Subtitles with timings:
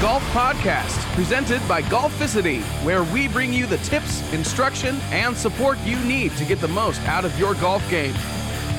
[0.00, 5.98] Golf Podcast, presented by Golficity, where we bring you the tips, instruction, and support you
[6.04, 8.14] need to get the most out of your golf game.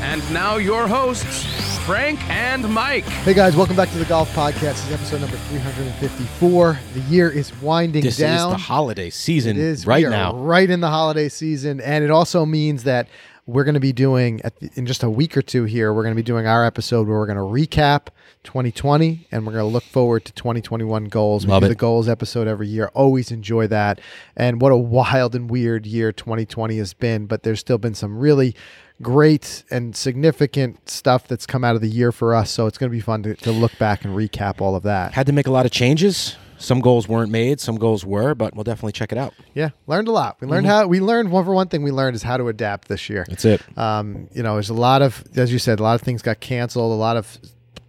[0.02, 1.46] And now, your hosts,
[1.86, 3.04] Frank and Mike.
[3.04, 4.62] Hey guys, welcome back to the Golf Podcast.
[4.62, 6.80] This is episode number 354.
[6.94, 8.52] The year is winding This down.
[8.52, 10.36] is the holiday season It is right we are now.
[10.38, 13.08] right in the holiday season, and it also means that
[13.50, 15.94] we're going to be doing at the, in just a week or two here.
[15.94, 18.08] We're going to be doing our episode where we're going to recap
[18.44, 21.46] 2020 and we're going to look forward to 2021 goals.
[21.46, 21.76] Love we do it.
[21.76, 22.92] the goals episode every year.
[22.94, 24.00] Always enjoy that.
[24.36, 28.18] And what a wild and weird year 2020 has been, but there's still been some
[28.18, 28.56] really
[29.02, 32.52] great and significant stuff that's come out of the year for us.
[32.52, 35.14] So it's going to be fun to, to look back and recap all of that.
[35.14, 36.38] Had to make a lot of changes.
[36.60, 39.34] Some goals weren't made, some goals were, but we'll definitely check it out.
[39.54, 40.38] Yeah, learned a lot.
[40.42, 42.88] We learned how we learned one for one thing we learned is how to adapt
[42.88, 43.26] this year.
[43.28, 43.62] That's it.
[43.78, 46.40] Um, you know, there's a lot of, as you said, a lot of things got
[46.40, 47.38] canceled, a lot of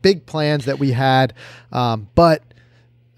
[0.02, 1.34] big plans that we had.
[1.72, 2.42] Um, but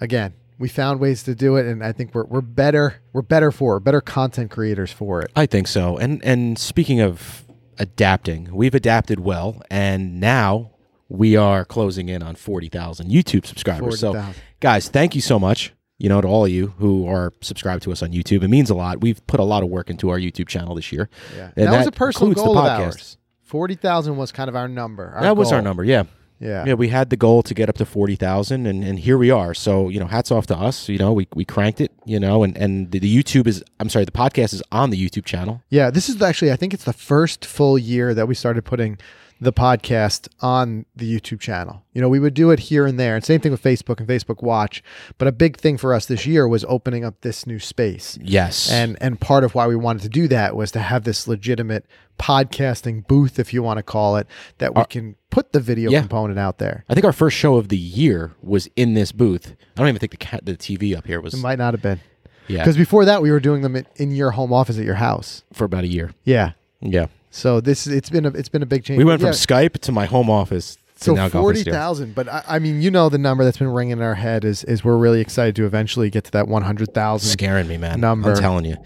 [0.01, 3.51] again, we found ways to do it, and I think we're we're better we're better
[3.51, 5.31] for it, better content creators for it.
[5.35, 5.99] I think so.
[5.99, 7.45] And and speaking of
[7.79, 10.71] adapting, we've adapted well, and now
[11.09, 14.01] we are closing in on forty thousand YouTube subscribers.
[14.01, 14.43] So, 40,000.
[14.63, 15.75] Guys, thank you so much.
[15.99, 18.71] You know, to all of you who are subscribed to us on YouTube, it means
[18.71, 19.01] a lot.
[19.03, 21.09] We've put a lot of work into our YouTube channel this year.
[21.37, 22.81] Yeah, And that, was a personal goal of podcast.
[22.81, 23.19] ours.
[23.43, 25.13] Forty thousand was kind of our number.
[25.15, 26.05] our that was our number, yeah.
[26.41, 26.65] Yeah.
[26.67, 29.31] Yeah, we had the goal to get up to forty thousand, and, and here we
[29.31, 29.55] are.
[29.55, 30.89] So you know, hats off to us.
[30.89, 31.93] You know, we, we cranked it.
[32.05, 34.97] You know, and and the, the YouTube is I'm sorry, the podcast is on the
[35.09, 35.63] YouTube channel.
[35.69, 38.99] Yeah, this is actually I think it's the first full year that we started putting
[39.43, 41.83] the podcast on the YouTube channel.
[41.93, 44.09] You know, we would do it here and there, and same thing with Facebook and
[44.09, 44.85] Facebook Watch.
[45.19, 48.17] But a big thing for us this year was opening up this new space.
[48.23, 51.27] Yes, And and part of why we wanted to do that was to have this
[51.27, 51.87] legitimate
[52.21, 56.01] podcasting booth, if you want to call it, that we can put the video yeah.
[56.01, 56.85] component out there.
[56.89, 59.57] I think our first show of the year was in this booth.
[59.77, 61.83] I don't even think the cat, the TV up here was It might not have
[61.83, 62.01] been
[62.47, 64.97] yeah because before that we were doing them in, in your home office at your
[64.97, 65.43] house.
[65.53, 66.13] for about a year.
[66.23, 66.53] Yeah.
[66.85, 68.99] Yeah, So this it's been a it's been a big change.
[68.99, 69.33] we went from Yeah.
[69.33, 70.77] Skype to my home office.
[71.01, 73.73] To So now forty thousand, but I, I mean, you know, the number that's been
[73.73, 76.63] ringing in our head is is we're really excited to eventually get to that one
[76.63, 77.31] hundred thousand.
[77.31, 78.01] scaring me, man.
[78.01, 78.31] Number.
[78.33, 78.77] I'm telling you,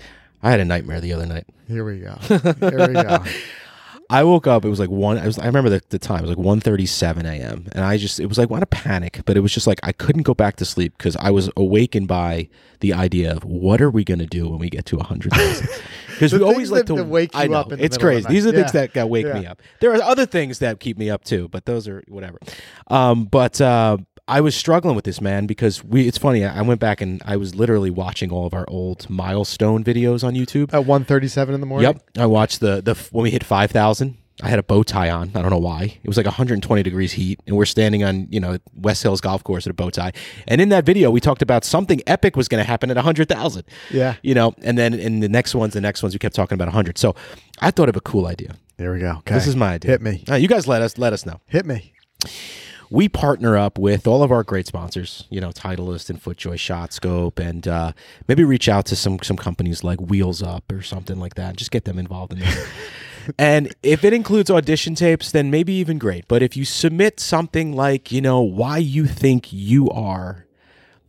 [0.42, 1.44] I had a nightmare the other night.
[1.68, 2.14] Here we go.
[2.28, 3.18] Here we go.
[4.08, 4.64] I woke up.
[4.64, 5.18] It was like one.
[5.18, 5.38] I was.
[5.38, 6.24] I remember the, the time.
[6.24, 7.66] It was like 1.37 a.m.
[7.72, 8.20] And I just.
[8.20, 9.20] It was like what a panic.
[9.24, 12.08] But it was just like I couldn't go back to sleep because I was awakened
[12.08, 12.48] by
[12.80, 15.68] the idea of what are we going to do when we get to hundred thousand.
[16.16, 18.22] Because we always like to wake I you know up in the it's of crazy.
[18.22, 18.70] the These are the night.
[18.70, 19.38] things that, that wake Yeah.
[19.38, 19.60] me up.
[19.80, 22.38] There are other things that keep me up too, but those are whatever.
[22.86, 26.08] Um, but uh, I was struggling with this man because we.
[26.08, 26.44] It's funny.
[26.44, 30.34] I went back and I was literally watching all of our old milestone videos on
[30.34, 30.74] YouTube.
[30.74, 31.92] At one thirty seven in the morning.
[31.92, 32.02] Yep.
[32.18, 34.16] I watched the the when we hit 5,000.
[34.42, 35.30] I had a bow tie on.
[35.34, 35.98] I don't know why.
[36.02, 39.42] It was like 120 degrees heat and we're standing on, you know, West Hills golf
[39.42, 40.12] course at a bow tie.
[40.46, 43.64] And in that video we talked about something epic was going to happen at 100,000.
[43.90, 44.16] Yeah.
[44.22, 46.68] You know, and then in the next ones, the next ones we kept talking about
[46.68, 46.98] 100.
[46.98, 47.14] So
[47.60, 48.56] I thought of a cool idea.
[48.76, 49.12] There we go.
[49.20, 49.32] Okay.
[49.32, 49.92] This is my idea.
[49.92, 50.22] Hit me.
[50.30, 51.40] Uh, you guys let us let us know.
[51.46, 51.94] Hit me.
[52.90, 56.92] We partner up with all of our great sponsors, you know, Titleist and FootJoy Shot
[56.92, 57.92] Scope, and uh,
[58.28, 61.56] maybe reach out to some some companies like Wheels Up or something like that.
[61.56, 62.68] Just get them involved in this.
[63.38, 66.28] and if it includes audition tapes, then maybe even great.
[66.28, 70.46] But if you submit something like, you know, why you think you are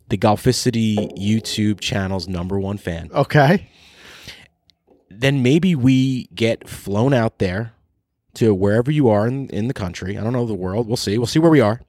[0.08, 3.68] the Golficity YouTube channel's number one fan, Okay.
[5.10, 7.72] then maybe we get flown out there
[8.38, 10.16] to wherever you are in, in the country.
[10.16, 10.86] I don't know the world.
[10.86, 11.18] We'll see.
[11.18, 11.80] We'll see where we are.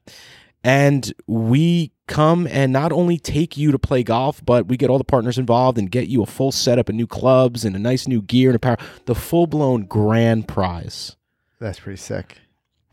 [0.62, 4.98] And we come and not only take you to play golf, but we get all
[4.98, 8.06] the partners involved and get you a full setup of new clubs and a nice
[8.06, 8.78] new gear and apparel.
[9.06, 11.16] The full blown grand prize.
[11.60, 12.38] That's pretty sick.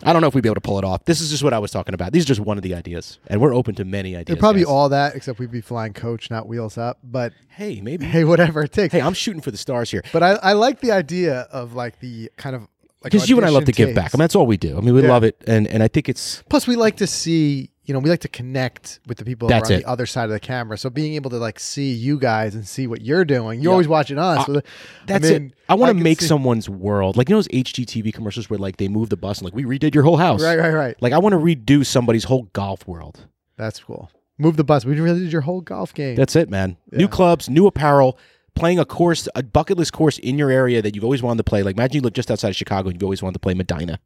[0.03, 1.06] I don't know if we'd be able to pull it off.
[1.06, 2.12] This is just what I was talking about.
[2.13, 3.18] These are just one of the ideas.
[3.25, 4.25] And we're open to many ideas.
[4.28, 4.69] They're probably guys.
[4.69, 7.00] all that, except we'd be flying coach, not wheels up.
[7.03, 8.06] But Hey, maybe.
[8.16, 8.94] hey, whatever it takes.
[8.94, 10.03] Hey, I'm shooting for the stars here.
[10.13, 12.68] But I, I like the idea of like the kind of
[13.07, 14.12] like Because you and I love to give back.
[14.13, 14.77] I mean, that's all we do.
[14.77, 15.09] I mean, we Yeah.
[15.09, 15.42] love it.
[15.48, 18.27] And, and I think it's Plus, we like to see, you know, we like to
[18.27, 19.80] connect with the people That's on it.
[19.83, 20.77] the other side of the camera.
[20.77, 23.74] So being able to like see you guys and see what you're doing, you're Yeah.
[23.74, 24.48] always watching us.
[24.50, 24.62] I-
[25.06, 25.54] That's mean, it.
[25.69, 28.77] I want to make see- someone's world like you know those HGTV commercials where like
[28.77, 30.44] they move the bus and like we redid your whole house.
[30.44, 30.95] Right, right, right.
[31.01, 33.25] Like I want to redo somebody's whole golf world.
[33.57, 34.10] That's cool.
[34.39, 34.86] Move the bus.
[34.86, 36.15] We really did your whole golf game.
[36.15, 36.77] That's it, man.
[36.92, 37.00] Yeah.
[37.00, 38.19] New clubs, new apparel,
[38.57, 41.44] playing a course, a bucket list course in your area that you've always wanted to
[41.44, 41.63] play.
[41.63, 44.00] Like imagine you live just outside of Chicago and you've always wanted to play Medina.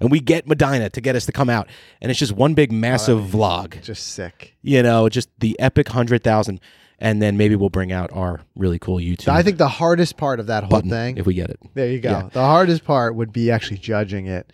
[0.00, 1.68] And we get Medina to get us to come out.
[2.00, 3.80] And it's just one big massive vlog.
[3.82, 4.56] Just sick.
[4.62, 6.60] You know, just the epic hundred thousand.
[6.98, 10.38] And then maybe we'll bring out our really cool YouTube I think the hardest part
[10.38, 11.58] of that whole button thing, if we get it.
[11.74, 12.10] there you go.
[12.10, 12.28] Yeah.
[12.32, 14.52] The hardest part would be actually judging it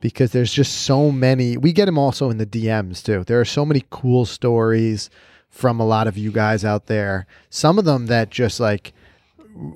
[0.00, 1.56] because there's just so many.
[1.56, 3.24] We get them also in the DMs too.
[3.24, 5.10] There are so many cool stories
[5.50, 7.26] from a lot of you guys out there.
[7.50, 8.92] Some of them that just like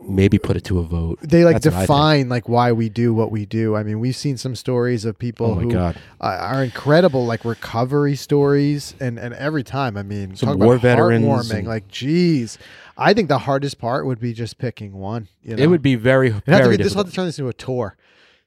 [0.07, 1.19] Maybe put it to a vote.
[1.21, 1.89] they like That's what I think.
[1.89, 3.75] define like why we do what we do.
[3.75, 8.15] I mean, we've seen some stories of people Oh who uh, are incredible, like recovery
[8.15, 11.59] stories, and and every time, I mean, Some war veterans heartwarming.
[11.59, 12.57] and- Like, geez,
[12.97, 15.27] I think the hardest part would be just picking one.
[15.43, 15.63] You know?
[15.65, 17.49] It would be very, It'd have to be, this will have to turn this into
[17.49, 17.97] a tour.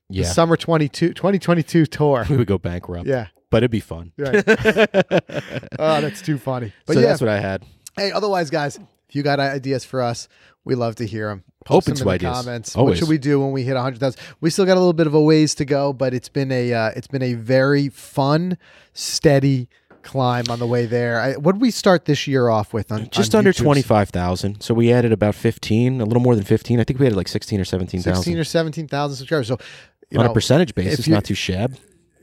[0.09, 2.25] The Yeah, summer 22, 2022 tour.
[2.29, 3.05] we would go bankrupt.
[3.05, 3.27] yeah.
[3.49, 4.11] But it'd be fun.
[4.17, 4.43] Right.
[4.47, 6.73] oh, that's too funny.
[6.85, 7.63] But so yeah, that's what I had.
[7.95, 8.77] hey, otherwise, guys,
[9.09, 10.27] if you got ideas for us,
[10.65, 11.43] we love to hear them.
[11.69, 12.33] Open them to in the ideas.
[12.45, 12.75] comments.
[12.75, 14.19] What should we do when we hit 100,000?
[14.39, 16.73] We still got a little bit of a ways to go, but it's been a
[16.73, 18.57] uh, it's been a very fun,
[18.93, 19.67] steady
[20.01, 21.19] climb on the way there.
[21.19, 22.89] I, what did we start this year off with?
[22.93, 23.61] On Just on under YouTube's?
[23.63, 24.61] twenty five thousand.
[24.61, 26.79] So we added about fifteen, a little more than fifteen.
[26.79, 29.47] I think we had like sixteen or seventeen 16 thousand or 17,000 subscribers.
[29.49, 29.57] So,
[30.09, 31.05] you on know, a percentage basis.
[31.07, 31.77] you- Not too shab.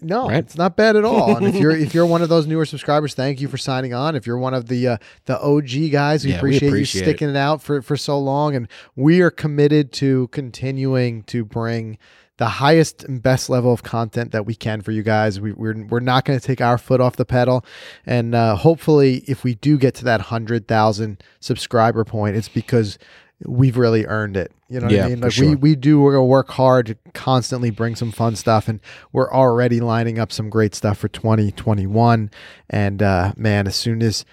[0.04, 0.38] No, right?
[0.38, 1.36] it's not bad at all.
[1.36, 4.14] And if you're if you're one of those newer subscribers, thank you for signing on.
[4.16, 7.04] If you're one of the uh, the OG guys, we Yeah, we appreciate, appreciate you
[7.04, 7.10] it.
[7.10, 7.36] sticking it.
[7.36, 8.54] out for for so long.
[8.54, 11.98] And we are committed to continuing to bring
[12.36, 15.40] the highest and best level of content that we can for you guys.
[15.40, 17.64] We, we're we're not going to take our foot off the pedal.
[18.06, 22.98] And uh, hopefully, if we do get to that hundred thousand subscriber point, it's because
[23.44, 24.52] we've really earned it.
[24.68, 25.20] You know what Yeah, I mean?
[25.20, 28.80] Like we we do we're gonna work hard to constantly bring some fun stuff and
[29.12, 32.30] we're already lining up some great stuff for 2021
[32.70, 34.24] and uh man as soon as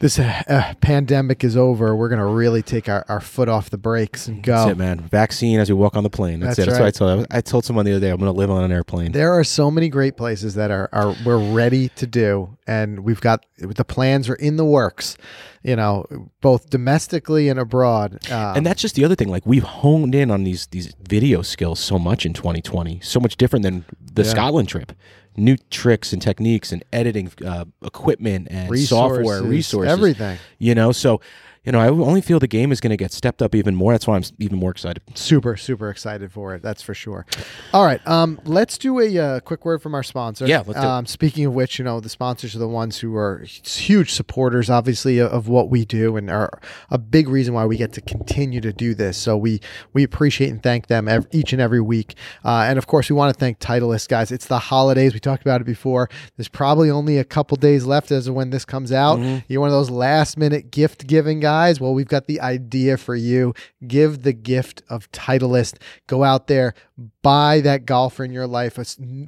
[0.00, 3.78] this uh, uh, pandemic is over we're gonna really take our, our foot off the
[3.78, 5.00] brakes and go That's it, man.
[5.00, 6.40] Vaccine as we walk on the plane.
[6.40, 6.70] That's, That's it.
[6.72, 7.26] That's what I told.
[7.30, 9.12] I told someone the other day I'm going to live on an airplane.
[9.12, 13.20] there are so many great places that are, are we're ready to do and we've
[13.20, 15.16] got the plans are in the works
[15.62, 16.06] you know
[16.40, 19.28] both domestically and abroad um, and that's just the other thing.
[19.28, 23.36] Like we've honed in on these these video skills so much in 2020, so much
[23.36, 24.30] different than the Yeah.
[24.30, 24.92] Scotland trip.
[25.36, 30.38] New tricks and techniques and editing uh, equipment and software resources, resources, everything.
[30.58, 31.20] You know, so
[31.64, 33.92] you know, I only feel the game is going to get stepped up even more.
[33.92, 35.02] That's why I'm even more excited.
[35.14, 37.26] super super excited for it that's for sure
[37.74, 40.86] all right um let's do a uh, quick word from our sponsor Yeah, let's do
[40.86, 40.90] it.
[40.90, 44.70] um speaking of which you know the sponsors are the ones who are huge supporters
[44.70, 46.60] obviously of, what we do and are
[46.90, 49.60] a big reason why we get to continue to do this so we
[49.92, 52.14] we appreciate and thank them ev- each and every week
[52.44, 55.42] uh, and of course we want to thank titleist guys it's the holidays we talked
[55.42, 58.92] about it before there's probably only a couple days left as of when this comes
[58.92, 59.38] out Mm-hmm.
[59.48, 61.49] you're one of those last minute gift giving guys
[61.80, 63.54] well we've got the idea for you.
[63.86, 65.76] Give the gift of titleist.
[66.06, 66.74] Go out there
[67.22, 68.84] buy that golfer in your life a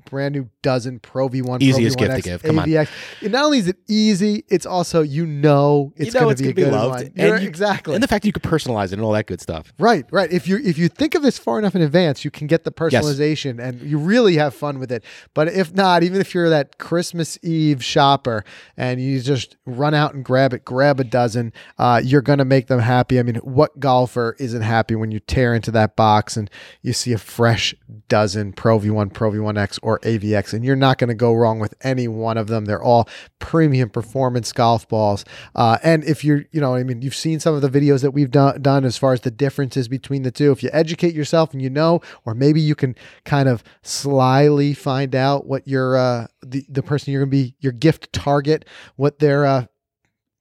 [0.09, 2.43] brand new dozen pro v1 Easiest pro gift v1x, to give.
[2.43, 2.69] Come on.
[2.69, 2.89] AVX.
[3.23, 6.43] And not only is it easy it's also you know it's You know going to
[6.43, 7.05] be a gonna be good loved.
[7.05, 9.27] one And you- exactly And the fact that you could personalize it and all that
[9.27, 9.73] good stuff.
[9.79, 10.31] Right, right.
[10.33, 12.73] If you if you think of this far enough in advance, you can get the
[12.73, 15.05] personalization and you really have fun with it.
[15.35, 18.45] But if not, even if you're that Christmas Eve shopper
[18.77, 22.69] and you just run out and grab it, grab a dozen, uh, you're gonna make
[22.69, 23.19] them happy.
[23.19, 26.49] I mean, what golfer isn't happy when you tear into that box and
[26.81, 27.75] you see a fresh
[28.09, 32.09] dozen Pro V1, Pro V1X, or AVX, and you're not gonna go wrong with any
[32.09, 32.65] one of them.
[32.65, 33.09] They're all
[33.39, 35.25] premium performance golf balls.
[35.55, 38.13] Uh, and if you're, you know, I mean, you've seen some of the videos that
[38.13, 40.53] we've done, done as far as the differences between the two.
[40.53, 42.95] If you educate yourself and you know, or maybe you can
[43.25, 47.57] kind of slyly find out what your, uh, the, the person you're going to be,
[47.61, 48.65] your gift target,
[48.97, 49.67] what their, uh,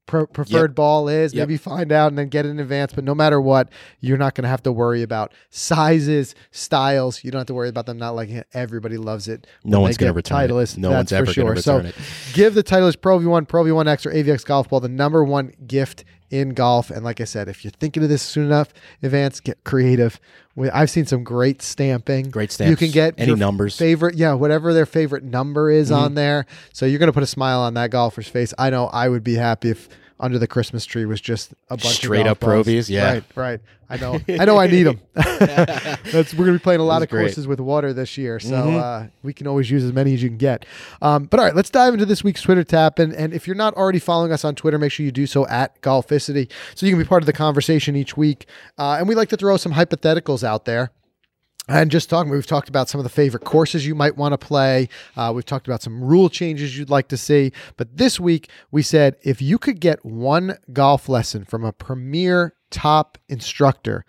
[0.05, 1.33] pre- preferred ball is.
[1.33, 1.47] Yep.
[1.47, 2.93] Maybe find out and then get it in advance.
[2.93, 7.23] But no matter what, you're not going to have to worry about sizes, styles.
[7.23, 8.47] You don't have to worry about them not liking it.
[8.53, 9.47] Everybody loves it.
[9.63, 10.77] No one's gonna get return it.
[10.77, 11.45] No one's ever sure.
[11.45, 11.95] gonna So return it.
[12.33, 16.03] give the Titleist Pro V1, Pro V1X, or AVX golf ball the number one gift
[16.31, 16.89] in golf.
[16.89, 18.69] And like I said, if you're thinking of this soon enough,
[19.03, 20.19] advance, get creative.
[20.73, 22.29] I've seen some great stamping.
[22.29, 22.69] Great stamps.
[22.71, 23.77] You can get Any your numbers.
[23.77, 26.03] favorite, yeah, whatever their favorite number is Mm-hmm.
[26.03, 26.45] on there.
[26.73, 28.53] So you're gonna put a smile on that golfer's face.
[28.57, 29.87] I know I would be happy if
[30.21, 32.49] under the Christmas tree was just a bunch of Straight of up balls.
[32.49, 33.11] Provies, yeah.
[33.13, 33.59] right, right.
[33.89, 35.01] I know, I know, I need them.
[35.15, 37.21] That's we're gonna be playing a lot That's of great.
[37.23, 38.79] courses with water this year, so Mhm.
[38.81, 40.65] uh, we can always use as many as you can get.
[41.01, 42.99] Um, but all right, let's dive into this week's Twitter tap.
[42.99, 45.45] And, and if you're not already following us on Twitter, make sure you do so
[45.47, 48.45] at Golficity, so you can be part of the conversation each week.
[48.77, 50.91] Uh, and we like to throw some hypotheticals out there.
[51.71, 54.37] And just talking, we've talked about some of the favorite courses you might want to
[54.37, 54.89] play.
[55.15, 57.53] Uh, we've talked about some rule changes you'd like to see.
[57.77, 62.55] But this week, we said if you could get one golf lesson from a premier
[62.71, 64.03] top instructor,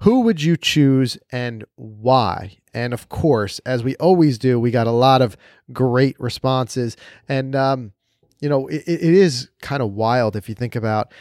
[0.00, 2.58] who would you choose and why?
[2.74, 5.38] And of course, as we always do, we got a lot of
[5.72, 6.98] great responses.
[7.30, 7.92] And, um,
[8.40, 11.14] you know, it, it is kind of wild if you think about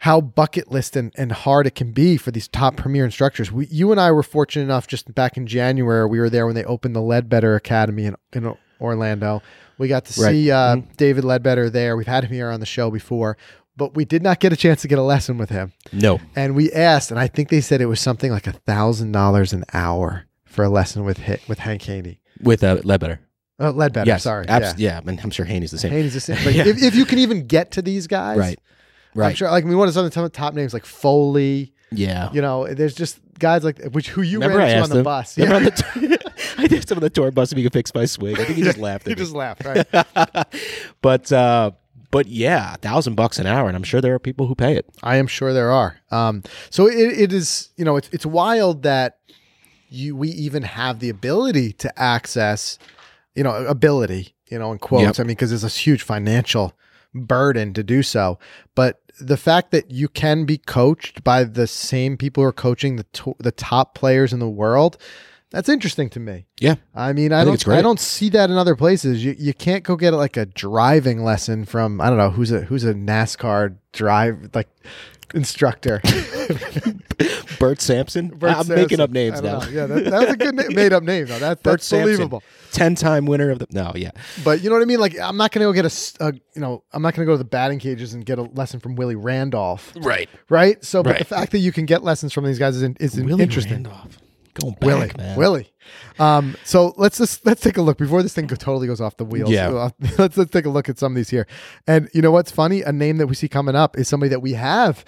[0.00, 3.52] how bucket list and, and hard it can be for these top premier instructors.
[3.52, 6.54] We, you and I were fortunate enough just back in January, we were there when
[6.54, 9.42] they opened the Leadbetter Academy in, in Orlando.
[9.78, 10.30] We got to Right.
[10.32, 11.96] see uh, David Leadbetter there.
[11.96, 13.36] We've had him here on the show before.
[13.76, 15.72] but we did not get a chance to get a lesson with him.
[15.92, 16.20] No.
[16.36, 19.52] And we asked, and I think they said it was something like a thousand dollars
[19.54, 22.20] an hour for a lesson with hit with Hank Haney.
[22.42, 23.18] With uh, Leadbetter.
[23.58, 24.22] Uh, Leadbetter, Yes.
[24.24, 24.46] sorry.
[24.48, 25.00] abs- yeah.
[25.02, 25.08] yeah.
[25.10, 25.92] and I'm sure Haney's the same.
[25.92, 26.38] Haney's the same.
[26.44, 26.66] But Yeah.
[26.66, 28.58] if, if you can even get to these guys, Right.
[29.14, 29.36] I'm Right.
[29.36, 29.50] sure.
[29.50, 31.72] Like, I mean, what are some of the top names like Foley?
[31.92, 32.30] Yeah.
[32.32, 35.04] You know, there's just guys like which who you Remember ran into on the him?
[35.04, 35.36] bus.
[35.38, 35.54] Yeah.
[35.54, 36.16] on the t-
[36.58, 38.38] I asked him on the tour bus if he could fix my swing.
[38.38, 39.64] I think he just laughed he just laughed.
[39.64, 39.86] Right.
[41.02, 41.72] but uh,
[42.10, 44.76] but yeah, a thousand bucks an hour, and I'm sure there are people who pay
[44.76, 44.86] it.
[45.02, 45.96] I am sure there are.
[46.10, 49.18] Um, so it, it is, you know, it's it's wild that
[49.88, 52.78] you we even have the ability to access,
[53.34, 55.02] you know, ability, you know, in quotes.
[55.18, 55.20] Yep.
[55.20, 56.72] I mean, because there's a huge financial
[57.14, 58.38] burden to do so,
[58.74, 62.96] but the fact that you can be coached by the same people who are coaching
[62.96, 64.96] the to- the top players in the world.
[65.50, 66.46] That's interesting to me.
[66.60, 66.76] Yeah.
[66.94, 67.74] I mean, I, think don't.
[67.76, 69.24] I don't see that in other places.
[69.24, 72.60] You you can't go get like a driving lesson from I don't know who's a
[72.60, 74.68] who's a NASCAR drive like
[75.34, 76.00] instructor.
[77.58, 78.28] Bert Sampson.
[78.28, 79.58] Bert I'm making up names now.
[79.58, 79.68] know.
[79.68, 81.38] Yeah, that, that was a good na- made up name though.
[81.38, 82.42] That, that's Sampson, believable.
[82.72, 83.66] ten-time winner of the.
[83.70, 84.10] No, yeah,
[84.44, 85.00] But you know what I mean?
[85.00, 85.84] Like I'm not going to go get
[86.20, 88.42] a you know I'm not going to go to the batting cages and get a
[88.42, 90.28] lesson from Willie Randolph, right.
[90.48, 90.82] right?
[90.84, 93.42] So, but the fact that you can get lessons from these guys is, is Willie
[93.42, 93.82] interesting.
[93.84, 94.18] Randolph.
[94.54, 95.38] Going back, Willie, man.
[95.38, 95.72] Willie.
[96.18, 99.16] Um, so let's just let's take a look before this thing go, totally goes off
[99.16, 99.50] the wheels.
[99.50, 99.90] Yeah.
[100.18, 101.46] Let's let's take a look at some of these here.
[101.86, 102.82] And you know what's funny?
[102.82, 105.04] A name that we see coming up is somebody that we have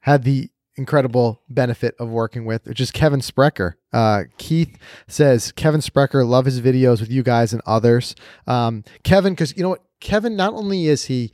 [0.00, 3.78] had the incredible benefit of working with, which is Kevin Sprecher.
[3.92, 4.78] Uh, Keith
[5.08, 8.14] says Kevin Sprecher love his videos with you guys and others.
[8.46, 11.32] Um, Kevin, because you know what, Kevin not only is he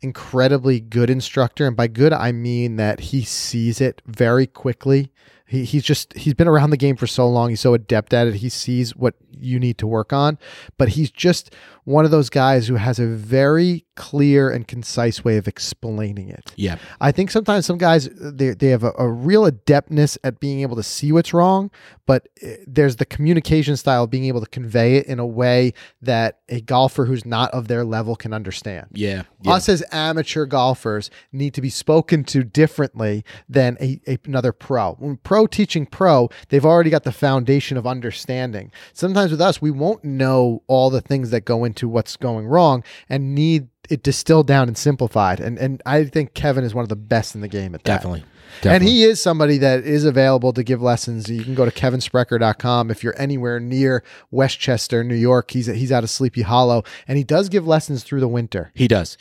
[0.00, 5.12] incredibly good instructor, and by good I mean that he sees it very quickly.
[5.52, 7.50] He, he's just he's been around the game for so long.
[7.50, 8.36] He's so adept at it.
[8.36, 10.38] He sees what you need to work on,
[10.78, 11.54] but he's just
[11.84, 16.52] one of those guys who has a very clear and concise way of explaining it.
[16.56, 20.60] Yeah, I think sometimes some guys they, they have a, a real adeptness at being
[20.60, 21.70] able to see what's wrong,
[22.06, 25.72] but eh, there's the communication style of being able to convey it in a way
[26.00, 28.86] that a golfer who's not of their level can understand.
[28.92, 29.52] yeah, yeah.
[29.52, 34.92] Us as amateur golfers need to be spoken to differently than a, a- another pro.
[34.94, 38.70] When pro teaching pro, they've already got the foundation of understanding.
[38.92, 42.82] Sometimes with us, we won't know all the things that go into what's going wrong
[43.08, 45.40] and need it distilled down and simplified.
[45.40, 47.96] And and I think Kevin is one of the best in the game at that.
[47.96, 48.24] definitely.
[48.64, 51.28] And he is somebody that is available to give lessons.
[51.30, 55.50] You can go to kevinsprecher.com if you're anywhere near Westchester, New York.
[55.50, 58.70] He's he's out of Sleepy Hollow and he does give lessons through the winter.
[58.74, 59.16] he does.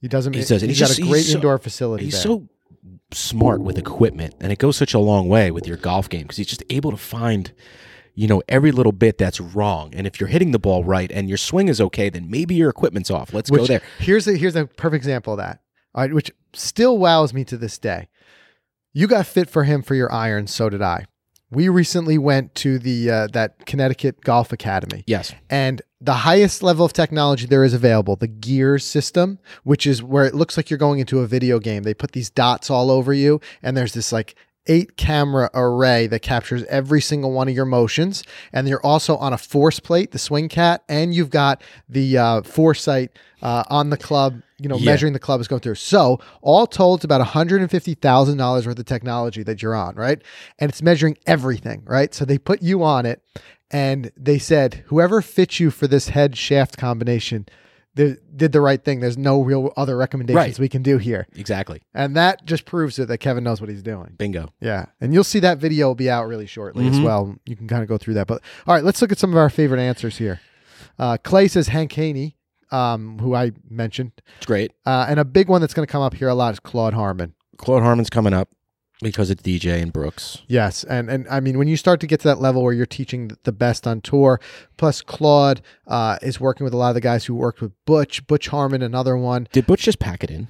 [0.00, 0.32] He doesn't.
[0.32, 2.04] He does, He's he's got just- a great he's so- indoor facility.
[2.04, 2.22] He's there.
[2.22, 2.48] so
[3.12, 6.36] smart with equipment, and it goes such a long way with your golf game because
[6.36, 7.52] he's just able to find,
[8.14, 9.94] you know, every little bit that's wrong.
[9.94, 12.70] And if you're hitting the ball right and your swing is okay, then maybe your
[12.70, 13.32] equipment's off.
[13.32, 13.82] Let's go there.
[13.98, 15.60] Here's a here's a perfect example of that.
[15.94, 18.08] All right, which still wows me to this day.
[18.92, 21.06] You got fit for him for your irons, so did I.
[21.50, 25.04] We recently went to the uh, that Connecticut Golf Academy.
[25.06, 25.34] Yes.
[25.48, 30.24] and the highest level of technology there is available, the Gears system, which is where
[30.24, 31.82] it looks like you're going into a video game.
[31.82, 34.36] They put these dots all over you, and there's this like
[34.68, 38.22] eight camera array that captures every single one of your motions.
[38.52, 42.42] And you're also on a force plate, the swing cat, and you've got the uh,
[42.42, 43.10] foresight
[43.42, 44.86] uh, on the club, you know, Yeah.
[44.86, 45.76] measuring the club is going through.
[45.76, 50.20] So all told, it's about $150,000 worth of technology that you're on, right?
[50.58, 52.14] And it's measuring everything, right?
[52.14, 53.22] So they put you on it
[53.70, 57.46] and they said, whoever fits you for this head shaft combination
[57.98, 59.00] did the right thing.
[59.00, 60.58] There's no real other recommendations Right.
[60.58, 61.26] we can do here.
[61.36, 61.82] Exactly.
[61.94, 64.14] And that just proves it that Kevin knows what he's doing.
[64.16, 64.50] Bingo.
[64.60, 64.86] Yeah.
[65.00, 67.04] And you'll see that video will be out really shortly as Mhm.
[67.04, 67.34] well.
[67.44, 68.26] You can kind of go through that.
[68.28, 70.40] But all right, let's look at some of our favorite answers here.
[70.98, 72.36] Uh, Clay says Hank Haney,
[72.70, 74.12] um, who I mentioned.
[74.36, 74.72] It's great.
[74.86, 76.94] Uh, and a big one that's going to come up here a lot is Claude
[76.94, 77.34] Harmon.
[77.56, 78.50] Claude Harmon's coming up
[79.00, 80.42] because it's DJ and Brooks.
[80.46, 82.86] Yes, and and I mean when you start to get to that level where you're
[82.86, 84.40] teaching the best on tour,
[84.76, 88.26] plus Claude uh, is working with a lot of the guys who worked with Butch,
[88.26, 89.48] Butch Harmon, another one.
[89.52, 90.48] Did Butch just pack it in?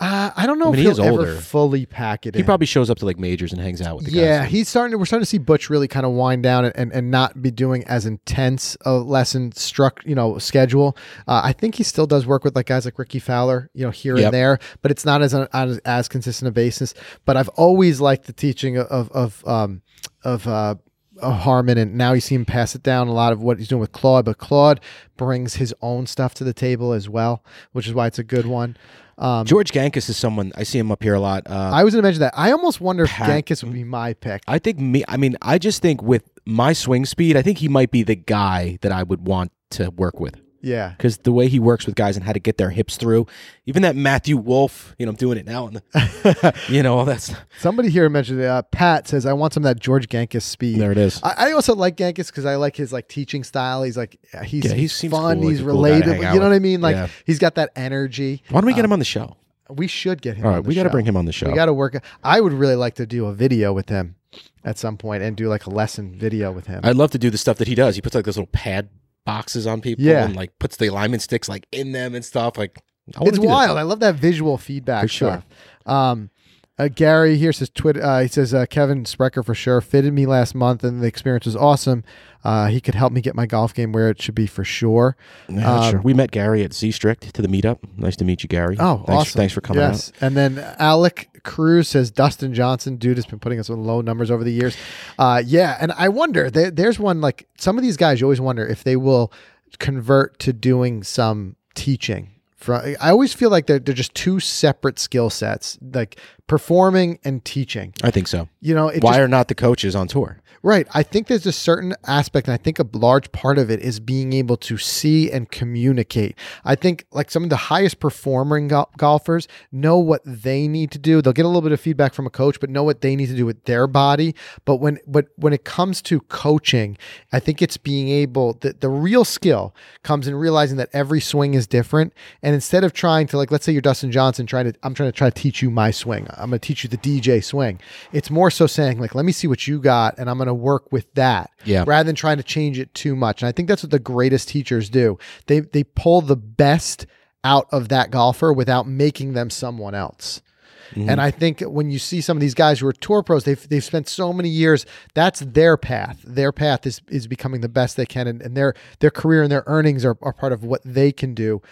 [0.00, 1.36] Uh, I don't know I mean, if he'll ever older.
[1.36, 2.46] fully pack it He in.
[2.46, 4.50] probably shows up to like majors and hangs out with the yeah, guys.
[4.50, 4.98] he's starting to.
[4.98, 7.50] We're starting to see Butch really kind of wind down and, and, and not be
[7.50, 10.96] doing as intense a lesson struck, you know, schedule.
[11.28, 13.90] Uh, I think he still does work with like guys like Rickie Fowler, you know,
[13.90, 14.24] here Yep.
[14.24, 16.94] and there, but it's not as on as, as consistent a basis.
[17.26, 19.82] But I've always liked the teaching of of um
[20.24, 20.76] of uh.
[21.20, 23.68] of Harmon, and now you see him pass it down a lot of what he's
[23.68, 24.24] doing with Claude.
[24.24, 24.80] But Claude
[25.18, 28.46] brings his own stuff to the table as well, which is why it's a good
[28.46, 28.78] one.
[29.20, 31.42] Um, George Gankas is someone I see him up here a lot.
[31.48, 32.32] Uh, I was going to mention that.
[32.36, 34.42] I almost wonder if Pat- Gankas would be my pick.
[34.48, 35.04] I think me.
[35.06, 38.16] I mean, I just think with my swing speed, I think he might be the
[38.16, 40.40] guy that I would want to work with.
[40.62, 40.90] Yeah.
[40.90, 43.26] because the way he works with guys and how to get their hips through,
[43.66, 45.82] even that Matthew Wolff, you know, I'm doing it now, and
[46.68, 47.40] you know all that stuff.
[47.58, 50.78] Somebody here mentioned uh, Pat says I want some of that George Gankas speed.
[50.78, 51.20] There it is.
[51.22, 53.82] I, I also like Gankas because I like his like teaching style.
[53.82, 55.40] He's like he's, Yeah, he fun.
[55.40, 56.24] cool, he's cool to relatable.
[56.24, 56.80] out you know what I mean?
[56.80, 57.08] Like Yeah.
[57.24, 58.42] he's got that energy.
[58.50, 59.36] Why don't we get him on the show?
[59.68, 60.46] We should get him.
[60.46, 61.48] All on the we got to bring him on the show.
[61.48, 62.02] We got to work.
[62.24, 64.16] I would really like to do a video with him
[64.64, 66.80] at some point and do like a lesson video with him.
[66.82, 67.94] I'd love to do the stuff that he does.
[67.94, 68.88] He puts like this little pad
[69.26, 70.24] boxes on people Yeah.
[70.24, 72.56] and like puts the alignment sticks like in them and stuff.
[72.58, 72.78] Like
[73.22, 73.78] it's wild.
[73.78, 75.44] I love that visual feedback For sure.
[75.86, 76.30] Um,
[76.78, 78.02] uh, Gary here says Twitter.
[78.02, 81.44] Uh, he says uh, Kevin Sprecher for sure fitted me last month, and the experience
[81.44, 82.02] was awesome.
[82.42, 85.14] Uh, he could help me get my golf game where it should be for sure.
[85.50, 86.00] Yeah, Um, sure.
[86.00, 87.80] We met Gary at Z Strict to the meetup.
[87.98, 88.76] Nice to meet you, Gary.
[88.80, 89.38] Oh, thanks, awesome!
[89.38, 90.08] Thanks for coming yes.
[90.08, 90.22] out.
[90.22, 94.30] And then Alec Cruz says Dustin Johnson, dude, has been putting us on low numbers
[94.30, 94.76] over the years.
[95.18, 98.20] Uh, yeah, and I wonder there, there's one like some of these guys.
[98.20, 99.32] You always wonder if they will
[99.78, 102.30] convert to doing some teaching.
[102.56, 107.42] From I always feel like they're they're just two separate skill sets, like performing and
[107.44, 107.94] teaching.
[108.02, 108.48] I think so.
[108.60, 110.39] You know, Why just, are not the coaches on tour?
[110.62, 110.86] Right.
[110.92, 113.98] I think there's a certain aspect, and I think a large part of it is
[113.98, 116.36] being able to see and communicate.
[116.66, 120.98] I think like some of the highest performing gol- golfers know what they need to
[120.98, 121.22] do.
[121.22, 123.28] They'll get a little bit of feedback from a coach, but know what they need
[123.28, 124.34] to do with their body.
[124.66, 126.98] But when but when it comes to coaching,
[127.32, 131.54] I think it's being able that the real skill comes in realizing that every swing
[131.54, 132.12] is different.
[132.42, 135.10] And instead of trying to like let's say you're Dustin Johnson trying to I'm trying
[135.10, 136.26] to try to teach you my swing.
[136.32, 137.80] I'm gonna teach you the DJ swing.
[138.12, 140.90] It's more so saying like let me see what you got and I'm gonna work
[140.92, 141.50] with that.
[141.64, 141.84] Yeah.
[141.86, 143.42] Rather than trying to change it too much.
[143.42, 145.18] And I think that's what the greatest teachers do.
[145.46, 147.06] They they pull the best
[147.44, 150.42] out of that golfer without making them someone else.
[150.90, 151.08] Mm-hmm.
[151.08, 153.68] And I think when you see some of these guys who are tour pros, they've
[153.68, 154.86] they've spent so many years.
[155.14, 156.20] That's their path.
[156.24, 159.52] Their path is is becoming the best they can, and, and their their career and
[159.52, 161.62] their earnings are, are part of what they can do,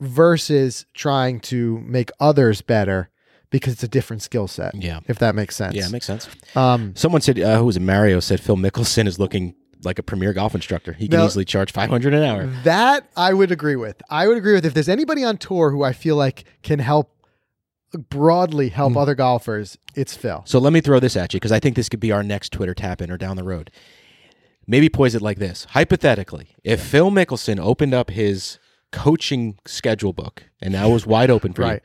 [0.00, 3.10] versus trying to make others better
[3.52, 4.74] because it's a different skill set.
[4.74, 4.98] Yeah.
[5.06, 5.76] if that makes sense.
[5.76, 6.28] Yeah, it makes sense.
[6.56, 7.82] um, Someone said, uh, who was it?
[7.82, 10.92] Mario said Phil Mickelson is looking like a premier golf instructor.
[10.94, 12.46] He can Now- easily charge 500 an hour.
[12.64, 14.02] That I would agree with.
[14.10, 17.10] I would agree with if there's anybody on tour who I feel like can help
[18.08, 20.42] broadly help other golfers, it's Phil.
[20.46, 22.50] So let me throw this at you because I think this could be our next
[22.52, 23.70] Twitter tap in or down the road.
[24.66, 25.66] Maybe poise it like this.
[25.70, 28.58] Hypothetically, if Phil Mickelson opened up his
[28.92, 31.82] coaching schedule book and that was wide open for you, Right.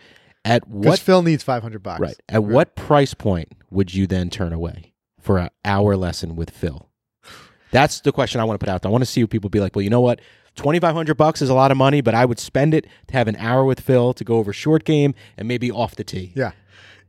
[0.48, 2.00] At what Phil needs 500 bucks.
[2.00, 6.50] right at what price point would you then turn away for an hour lesson with
[6.50, 6.90] Phil?
[7.72, 8.90] That's the question I want to put out there.
[8.90, 9.76] I want to see what people be like.
[9.76, 10.22] Well, you know what?
[10.56, 13.14] Twenty five hundred bucks is a lot of money, but I would spend it to
[13.14, 16.34] have an hour with Phil to go over short game and maybe off the tee.
[16.36, 16.54] Yeah.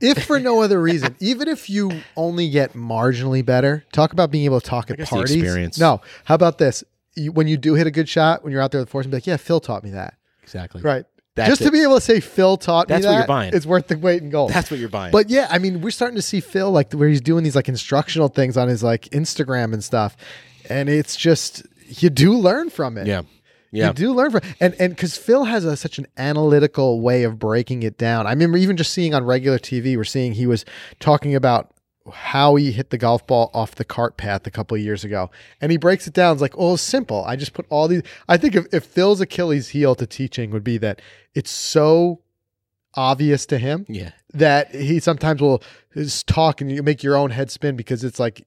[0.01, 4.45] If for no other reason, even if you only get marginally better, talk about being
[4.45, 5.35] able to talk at parties.
[5.35, 5.79] experience.
[5.79, 6.01] No.
[6.25, 6.85] How about this?
[7.17, 9.07] You, when you do hit a good shot, when you're out there with the force,
[9.07, 10.15] and be like, yeah, Phil taught me that.
[10.43, 10.83] Exactly.
[10.83, 11.05] Right.
[11.39, 11.65] That's Just it.
[11.65, 13.55] to be able to say Phil taught That's me what that, you're buying.
[13.55, 14.53] it's worth the weight in gold.
[14.53, 15.13] That's what you're buying.
[15.13, 17.69] But yeah, I mean, we're starting to see Phil like where he's doing these like
[17.69, 20.17] instructional things on his like Instagram and stuff,
[20.69, 21.65] and it's just
[22.03, 23.07] you do learn from it.
[23.07, 23.23] yeah,
[23.71, 23.89] yeah.
[23.89, 27.39] You do learn from and and because Phil has a, such an analytical way of
[27.39, 28.27] breaking it down.
[28.27, 30.65] I remember even just seeing on regular TV, we're seeing he was
[31.01, 31.71] talking about
[32.15, 35.31] how he hit the golf ball off the cart path a couple of years ago,
[35.61, 36.33] and he breaks it down.
[36.33, 37.25] It's like, oh, it's simple.
[37.25, 38.03] I just put all these.
[38.29, 41.01] I think if, if Phil's Achilles heel to teaching would be that
[41.35, 42.21] it's so
[42.95, 44.11] obvious to him Yeah.
[44.33, 45.63] that he sometimes will
[45.95, 48.47] just talk and you make your own head spin because it's like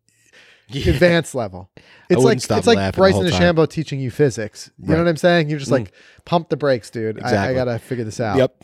[0.74, 1.70] advanced level.
[2.10, 3.26] It's like it's like Bryson.
[3.26, 4.70] DeChambeau teaching you physics.
[4.78, 5.00] You know Right.
[5.00, 5.04] Mm.
[5.06, 5.50] what I'm saying?
[5.50, 5.94] You're just like
[6.26, 7.22] pump the brakes, dude.
[7.24, 8.36] I, I gotta figure this out.
[8.38, 8.64] Yep.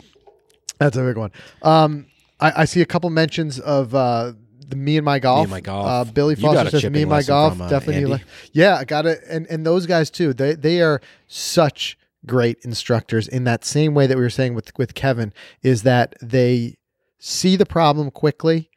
[0.80, 1.32] That's a big one.
[1.62, 2.08] Um,
[2.42, 4.34] I, I see a couple mentions of uh,
[4.68, 5.44] the me and my golf.
[5.44, 5.88] and My Golf.
[5.88, 7.54] Uh, Billy Foster says me and my golf.
[7.54, 8.14] from, uh, definitely.
[8.14, 8.24] Andy.
[8.52, 9.20] yeah, I got it.
[9.30, 10.34] And and those guys too.
[10.34, 14.78] They they are such great instructors in that same way that we were saying with
[14.78, 16.76] with Kevin is that they
[17.20, 18.70] see the problem quickly.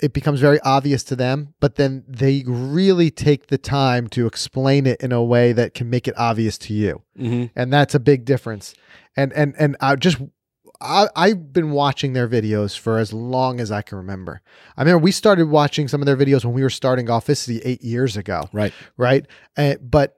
[0.00, 4.86] It becomes very obvious to them, but then they really take the time to explain
[4.86, 8.00] it in a way that can make it obvious to you hmm and that's a
[8.00, 8.74] big difference.
[9.16, 10.18] And and and I just
[10.80, 14.40] I, I've been watching their videos for as long as I can remember.
[14.76, 17.82] I remember we started watching some of their videos when we were starting Golficity eight
[17.82, 18.72] years ago, Right.
[18.96, 19.26] right?
[19.56, 20.14] Uh, but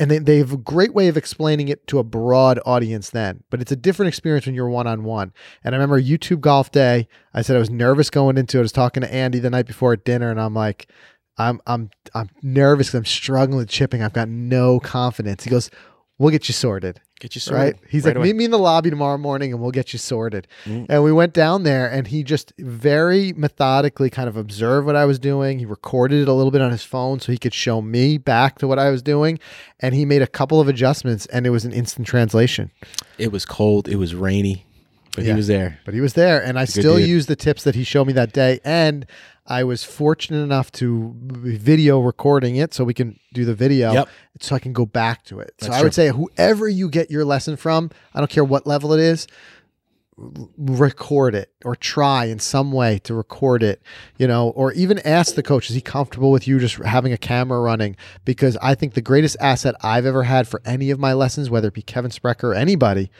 [0.00, 3.42] and they, they have a great way of explaining it to a broad audience then,
[3.50, 5.32] but it's a different experience when you're one on one.
[5.64, 7.08] And I remember YouTube Golf Day.
[7.34, 8.60] I said I was nervous going into it.
[8.60, 10.88] I was talking to Andy the night before at dinner, and I'm like,
[11.36, 14.00] I'm I'm I'm nervous I'm struggling with chipping.
[14.04, 15.42] I've got no confidence.
[15.42, 15.68] He goes,
[16.16, 17.74] "We'll get you sorted." Get you right?
[17.74, 17.90] sorted.
[17.90, 18.26] He's right like, away.
[18.28, 20.46] meet me in the lobby tomorrow morning and we'll get you sorted.
[20.64, 20.86] Mm.
[20.88, 25.04] And we went down there and he just very methodically kind of observed what I
[25.04, 25.58] was doing.
[25.58, 28.58] He recorded it a little bit on his phone so he could show me back
[28.58, 29.40] to what I was doing.
[29.80, 32.70] And he made a couple of adjustments and it was an instant translation.
[33.18, 33.88] It was cold.
[33.88, 34.64] It was rainy,
[35.18, 35.32] but Yeah.
[35.32, 35.78] he was there.
[35.84, 37.84] But he was there and I He's a good still use the tips that he
[37.84, 38.60] showed me that day.
[38.64, 39.06] And
[39.46, 43.92] I was fortunate enough to be video recording it so we can do the video
[43.92, 44.08] Yep.
[44.40, 45.54] so I can go back to it.
[45.60, 48.66] So That's I would say whoever you get your lesson from, I don't care what
[48.66, 49.26] level it is,
[50.56, 53.80] record it or try in some way to record it,
[54.18, 57.16] you know, or even ask the coach, is he comfortable with you just having a
[57.18, 57.96] camera running?
[58.24, 61.68] Because I think the greatest asset I've ever had for any of my lessons, whether
[61.68, 63.10] it be Kevin Sprecher or anybody,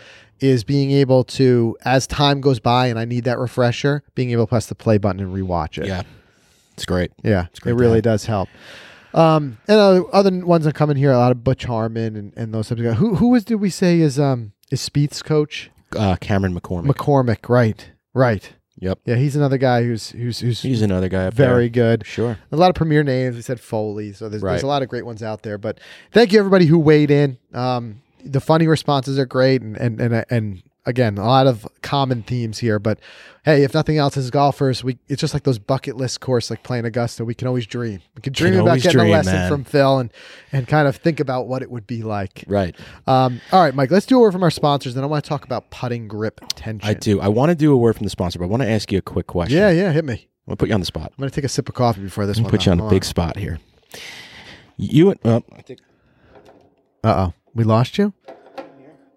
[0.40, 4.44] is being able to, as time goes by and I need that refresher, being able
[4.44, 5.86] to press the play button and rewatch it.
[5.86, 6.02] Yeah,
[6.74, 7.10] it's great.
[7.22, 8.04] Yeah, great it really have.
[8.04, 8.48] does help.
[9.14, 12.32] Um, and uh, other ones that come in here, a lot of Butch Harmon and,
[12.36, 12.96] and those types of guys.
[12.98, 15.70] Who who was did we say is um is Spieth's coach?
[15.96, 16.84] Uh, Cameron McCormick.
[16.92, 18.52] McCormick, right, right.
[18.78, 21.96] yep, Yeah, he's another guy who's who's who's he's another guy very there.
[21.96, 22.06] good.
[22.06, 22.36] Sure.
[22.52, 23.34] A lot of premier names.
[23.36, 25.56] We said Foley, so there's, there's a lot of great ones out there.
[25.56, 25.80] But
[26.12, 27.38] thank you everybody who weighed in.
[27.54, 32.22] Um, the funny responses are great, and and and and again, a lot of common
[32.22, 32.78] themes here.
[32.78, 32.98] But
[33.44, 36.62] hey, if nothing else, as golfers, we it's just like those bucket list course, like
[36.62, 37.24] playing Augusta.
[37.24, 38.00] We can always dream.
[38.16, 39.50] We can dream about getting dream, a lesson man.
[39.50, 40.12] from Phil and
[40.50, 42.44] and kind of think about what it would be like.
[42.48, 42.74] Right.
[43.06, 44.94] Um, all right, Mike, let's do a word from our sponsors.
[44.94, 46.88] Then I want to talk about putting grip tension.
[46.88, 47.20] I do.
[47.20, 48.98] I want to do a word from the sponsor, but I want to ask you
[48.98, 49.56] a quick question.
[49.58, 50.28] Yeah, yeah, hit me.
[50.46, 51.12] I'm gonna put you on the spot.
[51.16, 52.50] I'm gonna take a sip of coffee before this I'm one.
[52.50, 53.58] gonna put you on a big spot here.
[54.78, 55.80] You and well, I think
[57.04, 58.14] Uh oh, we lost you.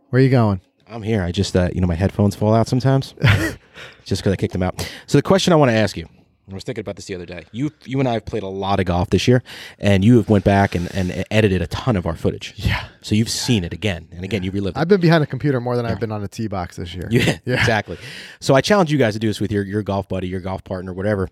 [0.10, 0.60] Where are you going?
[0.88, 1.22] I'm here.
[1.24, 3.14] I just uh, you know my headphones fall out sometimes,
[4.04, 4.86] just because I kicked them out.
[5.08, 6.08] So the question I want to ask you.
[6.50, 7.46] I was thinking about this the other day.
[7.54, 9.42] You, you and I have played a lot of golf this year,
[9.80, 12.54] and you have went back and, and edited a ton of our footage.
[12.58, 12.88] Yeah.
[13.02, 14.44] So you've seen it again and again.
[14.44, 14.80] You relived it.
[14.82, 17.08] I've been behind a computer more than I've been on a tee box this year.
[17.12, 17.54] Yeah, Yeah.
[17.56, 17.98] exactly.
[18.42, 20.66] So I challenge you guys to do this with your, your golf buddy, your golf
[20.66, 21.30] partner, whatever.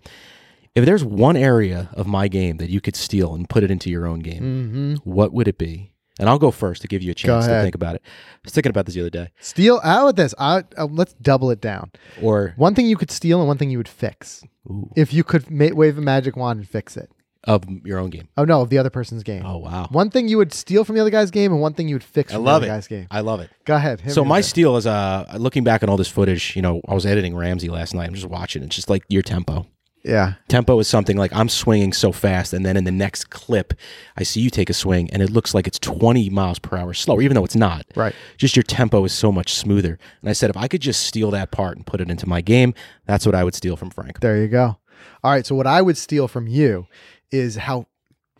[0.74, 3.90] If there's one area of my game that you could steal and put it into
[3.90, 5.90] your own game, what would it be?
[6.20, 8.02] And I'll go first to give you a chance to think about it.
[8.04, 9.30] I was thinking about this the other day.
[9.40, 10.34] Steal out with this.
[10.38, 11.90] I, uh, let's double it down.
[12.22, 14.44] Or One thing you could steal and one thing you would fix.
[14.70, 14.90] Ooh.
[14.96, 17.10] If you could ma- wave a magic wand and fix it.
[17.44, 18.28] of your own game.
[18.36, 19.42] Oh no, of the other person's game.
[19.46, 19.88] Oh wow.
[19.90, 22.04] One thing you would steal from the other guy's game and one thing you would
[22.04, 22.70] fix I from love the it.
[22.70, 23.06] other guy's game.
[23.10, 23.48] I love it.
[23.64, 24.02] Go ahead.
[24.02, 24.48] hit So me my with it.
[24.50, 27.70] steal is uh looking back on all this footage, you know, I was editing Ramsey
[27.70, 28.08] last night.
[28.08, 28.62] I'm just watching.
[28.62, 29.66] It's just like your tempo.
[30.02, 30.34] Yeah.
[30.48, 33.74] Tempo is something like I'm swinging so fast, and then in the next clip,
[34.16, 36.94] I see you take a swing, and it looks like it's 20 miles per hour
[36.94, 37.86] slower, even though it's not.
[37.94, 38.14] Right.
[38.36, 39.98] Just your tempo is so much smoother.
[40.20, 42.40] And I said, if I could just steal that part and put it into my
[42.40, 42.74] game,
[43.06, 44.20] that's what I would steal from Frank.
[44.20, 44.78] There you go.
[45.22, 45.44] All right.
[45.44, 46.86] So what I would steal from you
[47.30, 47.86] is how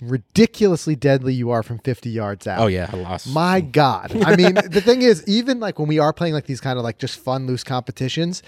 [0.03, 2.61] ridiculously deadly you are from 50 yards out.
[2.61, 3.33] Oh yeah, I lost.
[3.33, 4.17] My God.
[4.25, 6.85] I mean, the thing is, even like when we are playing like these kind of
[6.85, 8.43] like just fun, loose competitions,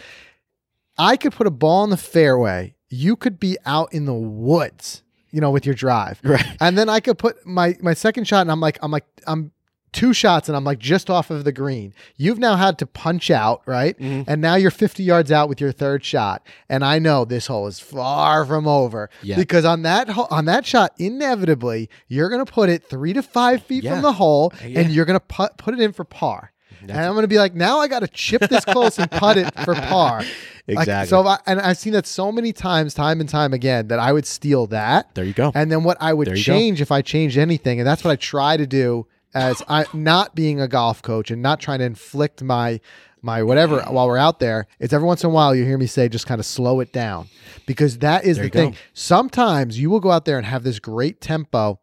[0.98, 2.74] I could put a ball in the fairway.
[2.94, 6.20] You could be out in the woods, you know, with your drive.
[6.24, 6.44] Right.
[6.60, 9.50] And then I could put my my second shot and I'm like, I'm like, I'm
[9.92, 11.92] two shots and I'm like just off of the green.
[12.16, 13.98] You've now had to punch out, right?
[13.98, 14.30] Mm-hmm.
[14.30, 16.46] And now you're 50 yards out with your third shot.
[16.68, 19.36] And I know this hole is far from over Yeah.
[19.36, 23.62] because on that ho- on that shot, inevitably you're gonna put it three to five
[23.62, 23.92] feet Yeah.
[23.94, 24.80] from the hole, Yeah.
[24.80, 26.52] and you're gonna put put it in for par.
[26.90, 29.52] And I'm gonna be like, now I got to chip this close and putt it
[29.64, 30.22] for par.
[30.68, 31.08] Like, Exactly.
[31.08, 33.98] so, if I, and I've seen that so many times, time and time again, that
[33.98, 35.12] I would steal that.
[35.16, 35.50] There you go.
[35.56, 36.40] And then what I would you go.
[36.40, 40.36] change if I changed anything, and that's what I try to do as I not
[40.36, 42.78] being a golf coach and not trying to inflict my
[43.22, 44.68] my whatever while we're out there.
[44.78, 46.92] It's every once in a while you hear me say just kind of slow it
[46.92, 47.26] down
[47.66, 48.70] because that is There the thing.
[48.70, 48.76] go.
[48.94, 51.80] Sometimes you will go out there and have this great tempo.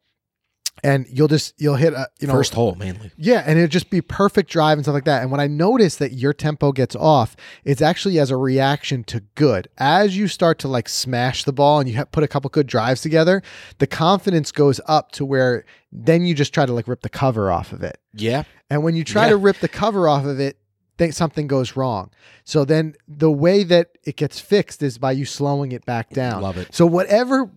[0.84, 3.12] And you'll just you'll hit a you know First hole mainly.
[3.18, 5.22] yeah, and it'll just be perfect drive and stuff like that.
[5.22, 9.22] And when I notice that your tempo gets off, it's actually as a reaction to
[9.36, 9.68] good.
[9.78, 12.68] As you start to like smash the ball and you have put a couple good
[12.68, 13.42] drives together,
[13.80, 17.52] the confidence goes up to where then you just try to like rip the cover
[17.52, 17.98] off of it.
[18.14, 18.44] Yeah.
[18.70, 19.32] And when you try Yeah.
[19.32, 20.58] to rip the cover off of it,
[20.98, 22.12] think something goes wrong.
[22.44, 26.42] So then the way that it gets fixed is by you slowing it back down.
[26.42, 26.76] Love it.
[26.76, 27.50] So whatever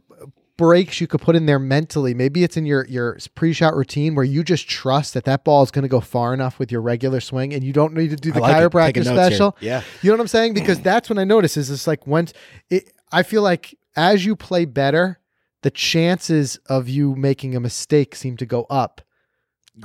[0.59, 4.25] breaks you could put in there mentally, maybe it's in your your pre-shot routine where
[4.25, 7.21] you just trust that that ball is going to go far enough with your regular
[7.21, 9.17] swing and you don't need to do the like chiropractor notes here.
[9.17, 9.57] special.
[9.61, 9.83] Yeah.
[10.03, 10.55] You know what I'm saying?
[10.55, 12.33] Because that's when I notice is it's like once
[12.71, 15.19] it I feel like as you play better,
[15.63, 19.01] the chances of you making a mistake seem to go up.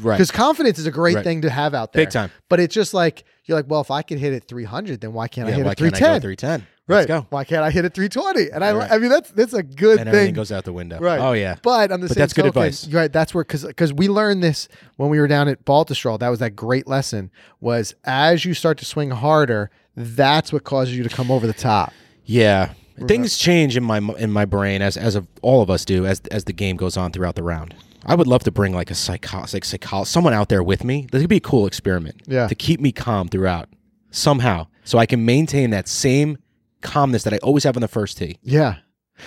[0.01, 0.15] Right.
[0.15, 1.23] Because confidence is a great Right.
[1.23, 2.03] thing to have out there.
[2.05, 2.29] Big time.
[2.49, 5.27] But it's just like you're like, well, if I can hit it 300, then why
[5.29, 6.21] can't I hit it 310?
[6.21, 6.67] 310?
[6.87, 7.07] Right.
[7.07, 7.25] go.
[7.29, 8.51] Why can't I hit a 320?
[8.51, 8.91] And I, Right.
[8.91, 9.99] I mean, that's that's a good thing.
[9.99, 10.33] and everything thing.
[10.35, 10.99] goes out the window.
[10.99, 11.19] Right.
[11.19, 11.55] Oh yeah.
[11.61, 12.87] But on the But same that's good token, advice.
[12.87, 13.11] Right.
[13.11, 16.19] That's where because because we learned this when we were down at Baltusrol.
[16.19, 17.29] That was that great lesson.
[17.59, 21.53] Was as you start to swing harder, that's what causes you to come over the
[21.53, 21.91] top.
[22.23, 22.73] Yeah.
[23.07, 26.21] Things change in my in my brain as as of all of us do as
[26.31, 27.75] as the game goes on throughout the round.
[28.05, 31.07] I would love to bring like a psycho, like psycho, someone out there with me.
[31.11, 32.21] This could be a cool experiment.
[32.25, 32.47] Yeah.
[32.47, 33.67] To keep me calm throughout
[34.11, 36.37] somehow, so I can maintain that same
[36.81, 38.37] calmness that I always have on the first tee.
[38.41, 38.75] Yeah.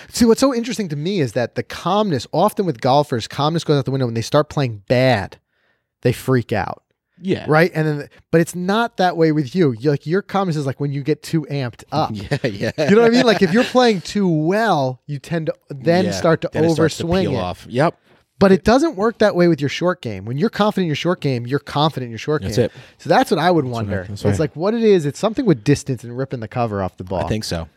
[0.09, 3.77] See, what's so interesting to me is that the calmness, often with golfers, calmness goes
[3.77, 5.37] out the window when they start playing bad.
[6.01, 6.83] They freak out.
[7.23, 7.45] Yeah.
[7.47, 7.69] right?
[7.75, 9.73] And then, but it's not that way with you.
[9.73, 12.09] You're like your calmness is like when you get too amped up.
[12.13, 12.37] Yeah.
[12.43, 12.71] Yeah.
[12.89, 13.25] You know what I mean?
[13.25, 16.11] Like if you're playing too well, you tend to then Yeah.
[16.11, 17.35] start to Then it starts to overswing it.
[17.37, 17.67] off.
[17.69, 17.95] Yep.
[18.41, 20.25] But it doesn't work that way with your short game.
[20.25, 22.65] When you're confident in your short game, you're confident in your short That's game.
[22.65, 22.71] it.
[22.97, 23.99] So that's what I would wonder.
[24.09, 24.39] that's It's right.
[24.39, 25.05] like what it is.
[25.05, 27.23] It's something with distance and ripping the cover off the ball.
[27.23, 27.69] I think so.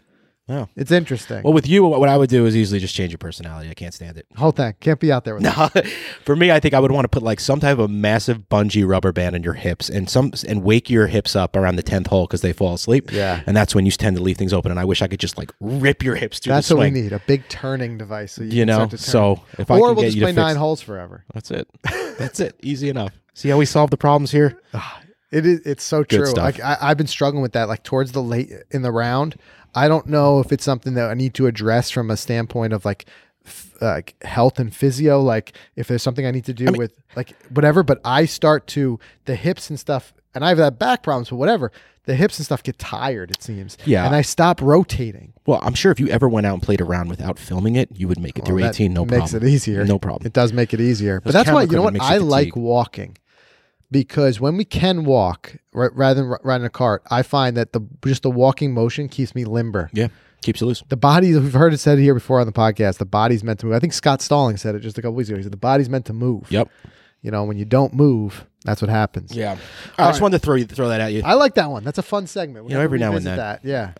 [0.46, 0.68] Oh.
[0.76, 1.42] it's interesting.
[1.42, 3.70] Well, with you, what I would do is easily just change your personality.
[3.70, 4.26] I can't stand it.
[4.36, 5.68] Whole thing can't be out there with No,
[6.24, 8.48] for me, I think I would want to put like some type of a massive
[8.50, 11.82] bungee rubber band on your hips and some and wake your hips up around the
[11.82, 13.10] tenth hole because they fall asleep.
[13.10, 13.42] Yeah.
[13.46, 14.70] and that's when you tend to leave things open.
[14.70, 17.12] And I wish I could just like rip your hips through That's what we need
[17.14, 18.32] a big turning device.
[18.34, 19.02] So you, You can know, start to turn.
[19.04, 21.24] so if I or can we'll get just you to play fix- nine holes forever.
[21.32, 21.68] That's it.
[22.18, 22.54] That's it.
[22.62, 23.12] Easy enough.
[23.32, 24.60] See how we solve the problems here?
[24.74, 25.00] Ah,
[25.34, 25.60] It is.
[25.66, 26.26] It's so true.
[26.26, 26.44] stuff.
[26.44, 27.68] Like I, I've been struggling with that.
[27.68, 29.34] Like towards the late in the round,
[29.74, 32.84] I don't know if it's something that I need to address from a standpoint of
[32.84, 33.06] like,
[33.44, 35.20] f- uh, like health and physio.
[35.20, 37.82] Like if there's something I need to do with like whatever.
[37.82, 41.30] But I start to the hips and stuff, and I have that back problems.
[41.30, 41.72] But whatever,
[42.04, 43.32] the hips and stuff get tired.
[43.32, 43.76] It seems.
[43.84, 44.06] Yeah.
[44.06, 45.32] And I stop rotating.
[45.46, 48.06] Well, I'm sure if you ever went out and played around without filming it, you
[48.06, 48.92] would make it through Well, that 18.
[48.94, 49.48] No makes problem.
[49.48, 49.84] it easier.
[49.84, 50.26] No problem.
[50.26, 51.20] It does make it easier.
[51.20, 53.16] But that's why you know what I like walking
[53.94, 57.80] because when we can walk ra- rather than riding a cart, I find that the
[58.04, 59.88] just the walking motion keeps me limber.
[59.92, 60.08] Yeah,
[60.42, 60.82] keeps you loose.
[60.88, 63.66] The body, we've heard it said here before on the podcast, the body's meant to
[63.66, 63.76] move.
[63.76, 65.36] I think Scott Stalling said it just a couple weeks ago.
[65.36, 66.50] He said the body's meant to move.
[66.50, 66.68] Yep.
[67.22, 69.34] You know, when you don't move, that's what happens.
[69.34, 69.56] Yeah.
[69.96, 71.22] I just wanted to throw you throw that at you.
[71.24, 71.84] I like that one.
[71.84, 72.64] That's a fun segment.
[72.66, 73.36] We You know, every now and then.
[73.36, 73.64] That.
[73.64, 73.92] Yeah.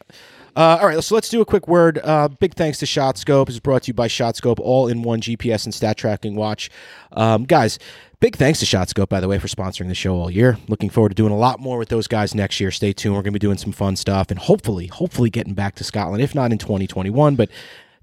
[0.57, 1.99] Uh, all right, so let's do a quick word.
[2.05, 3.47] Uh, big thanks to ShotScope.
[3.47, 6.71] This is brought to you by ShotScope, all-in-one GPS and stat tracking watch.
[7.13, 7.79] Um, guys,
[8.21, 10.57] big thanks to ShotScope, by the way, for sponsoring the show all year.
[10.69, 12.71] Looking forward to doing a lot more with those guys next year.
[12.71, 13.15] Stay tuned.
[13.17, 16.23] We're going to be doing some fun stuff and hopefully, hopefully getting back to Scotland,
[16.23, 17.49] if not in 2021, but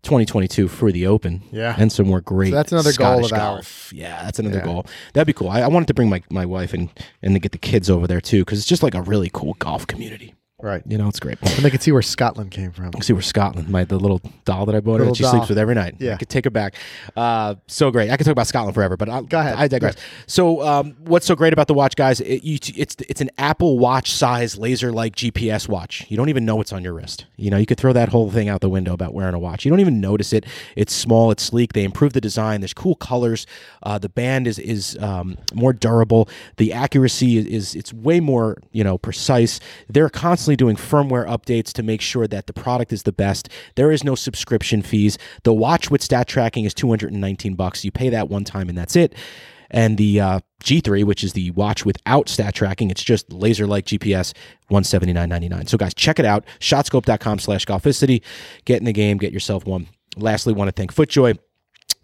[0.03, 1.43] 2022 for the Open.
[1.51, 1.75] Yeah.
[1.77, 3.93] And some more great So that's another goal of golf.
[3.93, 4.65] Yeah, that's another Yeah.
[4.65, 4.85] goal.
[5.13, 5.47] That'd be cool.
[5.47, 6.89] I, I wanted to bring my, my wife and,
[7.21, 9.53] and to get the kids over there too, because it's just like a really cool
[9.59, 10.33] golf community.
[10.61, 10.83] Right.
[10.85, 11.37] You know, it's great.
[11.41, 12.91] And they can see where Scotland came from.
[13.01, 15.31] See where Scotland, my the little doll that I bought her that she doll.
[15.31, 15.95] sleeps with every night.
[15.99, 16.13] Yeah.
[16.13, 16.75] I could take her back.
[17.15, 18.09] Uh, so great.
[18.09, 19.55] I could talk about Scotland forever, but I'll, Go ahead.
[19.55, 19.95] I digress.
[20.27, 22.19] So, um, what's so great about the watch, guys?
[22.21, 26.05] It, you, it's it's an Apple Watch size laser like GPS watch.
[26.09, 27.25] You don't even know it's on your wrist.
[27.37, 29.65] You know, you could throw that whole thing out the window about wearing a watch.
[29.65, 30.45] You don't even notice it.
[30.75, 31.31] It's small.
[31.31, 31.73] It's sleek.
[31.73, 32.61] They improved the design.
[32.61, 33.47] There's cool colors.
[33.83, 36.27] Uh, the band is is um, more durable.
[36.57, 39.59] The accuracy is, is it's way more you know precise.
[39.89, 43.49] They're constantly doing firmware updates to make sure that the product is the best.
[43.75, 45.17] There is no subscription fees.
[45.43, 47.83] The watch with stat tracking is 219 bucks.
[47.83, 49.15] You pay that one time and that's it.
[49.71, 53.85] And the uh, G3, which is the watch without stat tracking, it's just laser like
[53.85, 54.33] GPS,
[54.69, 55.69] 179.99.
[55.69, 56.45] So guys, check it out.
[56.59, 58.21] Shotscope.com slash golficity.
[58.65, 59.87] Get in the game, get yourself one.
[60.17, 61.39] Lastly, want to thank FootJoy.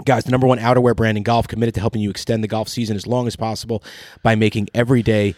[0.05, 2.69] Guys, the number one outerwear brand in golf, committed to helping you extend the golf
[2.69, 3.83] season as long as possible
[4.23, 5.35] by making every day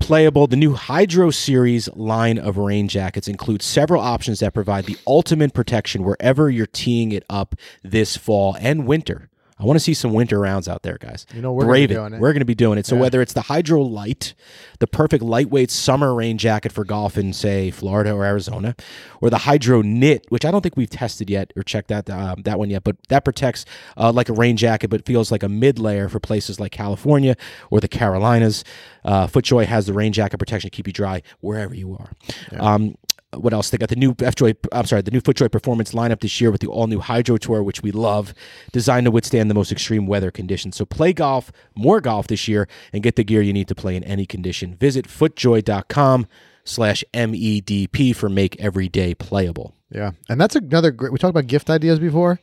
[0.00, 0.46] playable.
[0.46, 5.54] The new Hydro Series line of rain jackets includes several options that provide the ultimate
[5.54, 9.28] protection wherever you're teeing it up this fall and winter.
[9.60, 11.26] I want to see some winter rounds out there, guys.
[11.34, 11.86] You know, we're gonna be it.
[11.88, 12.20] doing it.
[12.20, 12.86] We're going to be doing it.
[12.86, 14.34] So whether it's the Hydro Light,
[14.78, 18.74] the perfect lightweight summer rain jacket for golf in say Florida or Arizona,
[19.20, 22.42] or the Hydro Knit, which I don't think we've tested yet or checked that um,
[22.42, 23.66] that one yet, but that protects
[23.98, 27.36] uh, like a rain jacket, but feels like a mid layer for places like California
[27.70, 28.64] or the Carolinas.
[29.04, 32.10] Uh, FootJoy has the rain jacket protection to keep you dry wherever you are.
[32.58, 32.96] Um,
[33.36, 33.70] what else?
[33.70, 36.60] They got the new FJoy, I'm sorry, the new FootJoy Performance lineup this year with
[36.60, 38.34] the all new Hydro Tour, which we love,
[38.72, 40.76] designed to withstand the most extreme weather conditions.
[40.76, 43.94] So play golf, more golf this year, and get the gear you need to play
[43.94, 44.74] in any condition.
[44.74, 46.26] Visit footjoy.com
[46.64, 49.74] slash MEDP for make every day playable.
[49.90, 51.12] Yeah, and that's another great.
[51.12, 52.40] We talked about gift ideas before.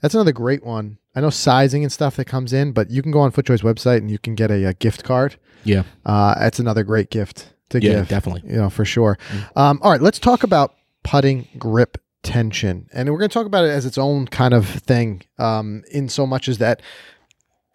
[0.00, 0.98] That's another great one.
[1.14, 3.98] I know sizing and stuff that comes in, but you can go on FootJoy's website
[3.98, 5.36] and you can get a, a gift card.
[5.64, 5.82] Yeah.
[6.06, 8.08] Uh, that's another great gift to Yeah, give.
[8.08, 8.50] definitely.
[8.50, 9.18] You know, for sure.
[9.56, 13.64] Um, all right, let's talk about putting grip tension, and we're going to talk about
[13.64, 15.22] it as its own kind of thing.
[15.38, 16.82] Um, in so much as that,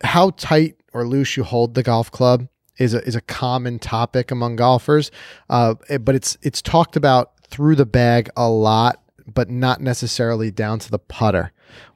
[0.03, 4.31] how tight or loose you hold the golf club is a is a common topic
[4.31, 5.09] among golfers.
[5.49, 9.01] Uh, but it's it's talked about through the bag a lot
[9.33, 11.51] but not necessarily down to the putter.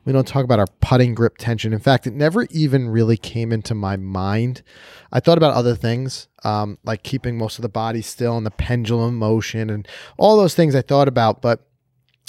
[0.06, 1.74] We don't talk about our putting grip tension.
[1.74, 4.64] In fact, it never even really came into my mind.
[5.12, 8.52] I thought about other things, um, like keeping most of the body still and the
[8.52, 11.68] pendulum motion and all those things I thought about, but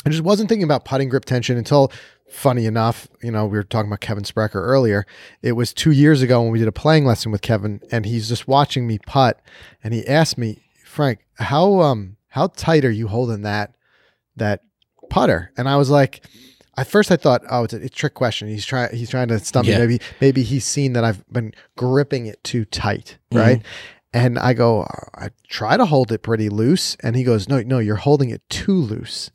[0.05, 1.93] I just wasn't thinking about putting grip tension until,
[2.31, 5.07] funny enough, you know, we were talking about Kevin Sprecher earlier.
[5.43, 8.29] It was two years ago when we did a playing lesson with Kevin, and he's
[8.29, 9.41] just watching me putt,
[9.85, 13.75] and he asked me, Frank, how um how tight are you holding that
[14.37, 14.63] that
[15.11, 15.53] putter?
[15.57, 16.25] And I was like,
[16.81, 18.49] at first I thought, oh, it's a, it's a trick question.
[18.49, 19.75] He's trying he's trying to stump Yeah.
[19.75, 19.81] me.
[19.87, 23.39] Maybe maybe he's seen that I've been gripping it too tight, mm-hmm.
[23.39, 23.63] right?
[24.13, 27.79] And I go, I try to hold it pretty loose, and he goes, no, no,
[27.79, 29.31] you're holding it too loose.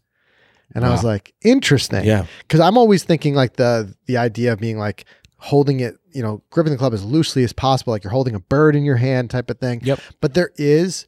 [0.74, 2.26] And I was like, interesting, Yeah.
[2.40, 5.06] because I'm always thinking like the the idea of being like
[5.38, 8.40] holding it, you know, gripping the club as loosely as possible, like you're holding a
[8.40, 9.80] bird in your hand, type of thing.
[9.84, 10.00] Yep.
[10.20, 11.08] But there is,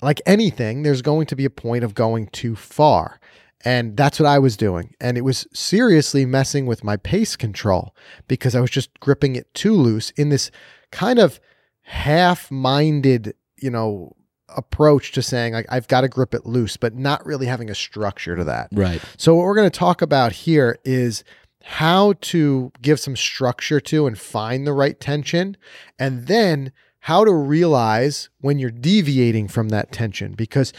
[0.00, 3.20] like anything, there's going to be a point of going too far.
[3.64, 4.94] And that's what I was doing.
[5.00, 7.94] And it was seriously messing with my pace control
[8.28, 10.50] because I was just gripping it too loose in this
[10.90, 11.40] kind of
[11.82, 14.14] half minded, you know,
[14.56, 17.74] approach to saying, like, I've got to grip it loose, but not really having a
[17.74, 18.68] structure to that.
[18.72, 19.02] Right.
[19.16, 21.24] So, what we're going to talk about here is
[21.62, 25.56] how to give some structure to and find the right tension,
[25.98, 30.72] and then how to realize when you're deviating from that tension because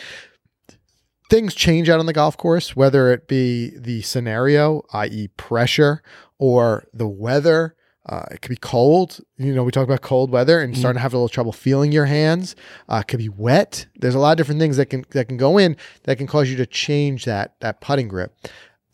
[1.29, 6.01] things change out on the golf course, whether it be the scenario, i.e., pressure,
[6.37, 7.75] or the weather.
[8.07, 9.19] Uh, it could be cold.
[9.37, 11.91] You know, we talk about cold weather and starting to have a little trouble feeling
[11.91, 12.55] your hands.
[12.87, 13.87] Uh, it could be wet.
[13.95, 16.49] There's a lot of different things that can that can go in that can cause
[16.49, 18.35] you to change that that putting grip.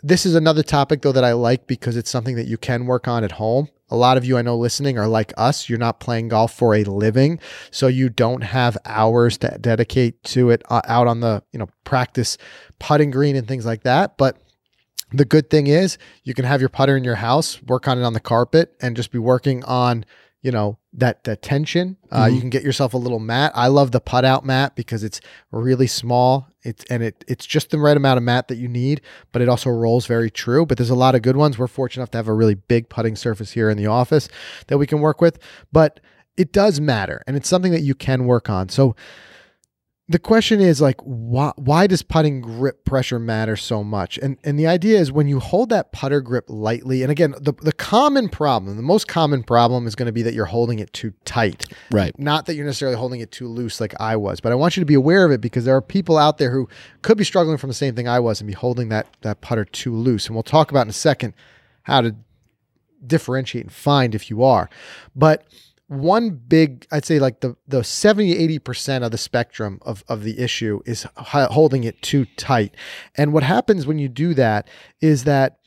[0.02, 3.08] This is another topic though that I like because it's something that you can work
[3.10, 3.68] on at home.
[3.92, 5.70] A lot of you I know listening are like us.
[5.70, 10.50] You're not playing golf for a living, so you don't have hours to dedicate to
[10.50, 12.38] it uh, out on the you know practice
[12.80, 14.18] putting green and things like that.
[14.18, 14.38] But
[15.12, 18.04] the good thing is you can have your putter in your house, work on it
[18.04, 20.06] on the carpet, and just be working on
[20.42, 21.98] you know that that tension.
[22.12, 23.52] Uh, You can get yourself a little mat.
[23.56, 26.48] I love the putt out mat because it's really small.
[26.64, 29.02] It's and it it's just the right amount of mat that you need,
[29.32, 30.66] but it also rolls very true.
[30.66, 31.58] But there's a lot of good ones.
[31.58, 34.28] We're fortunate enough to have a really big putting surface here in the office
[34.68, 35.40] that we can work with.
[35.72, 36.00] But
[36.38, 38.70] it does matter, and it's something that you can work on.
[38.70, 38.96] So
[40.12, 44.60] the question is like why why does putting grip pressure matter so much and and
[44.60, 48.28] the idea is when you hold that putter grip lightly and again the, the common
[48.28, 51.66] problem the most common problem is going to be that you're holding it too tight
[51.92, 52.18] Right.
[52.20, 54.82] not that you're necessarily holding it too loose like I was, but I want you
[54.82, 56.68] to be aware of it because there are people out there who
[57.02, 59.66] could be struggling from the same thing I was and be holding that that putter
[59.66, 60.28] too loose.
[60.28, 61.34] And we'll talk about in a second
[61.84, 62.16] how to
[63.06, 64.70] differentiate and find if you are.
[65.16, 65.46] But
[65.92, 70.40] one big, I'd say like the the 70 80% of the spectrum of of the
[70.40, 72.76] issue is holding it too tight.
[73.16, 74.70] And what happens when you do that
[75.02, 75.60] is that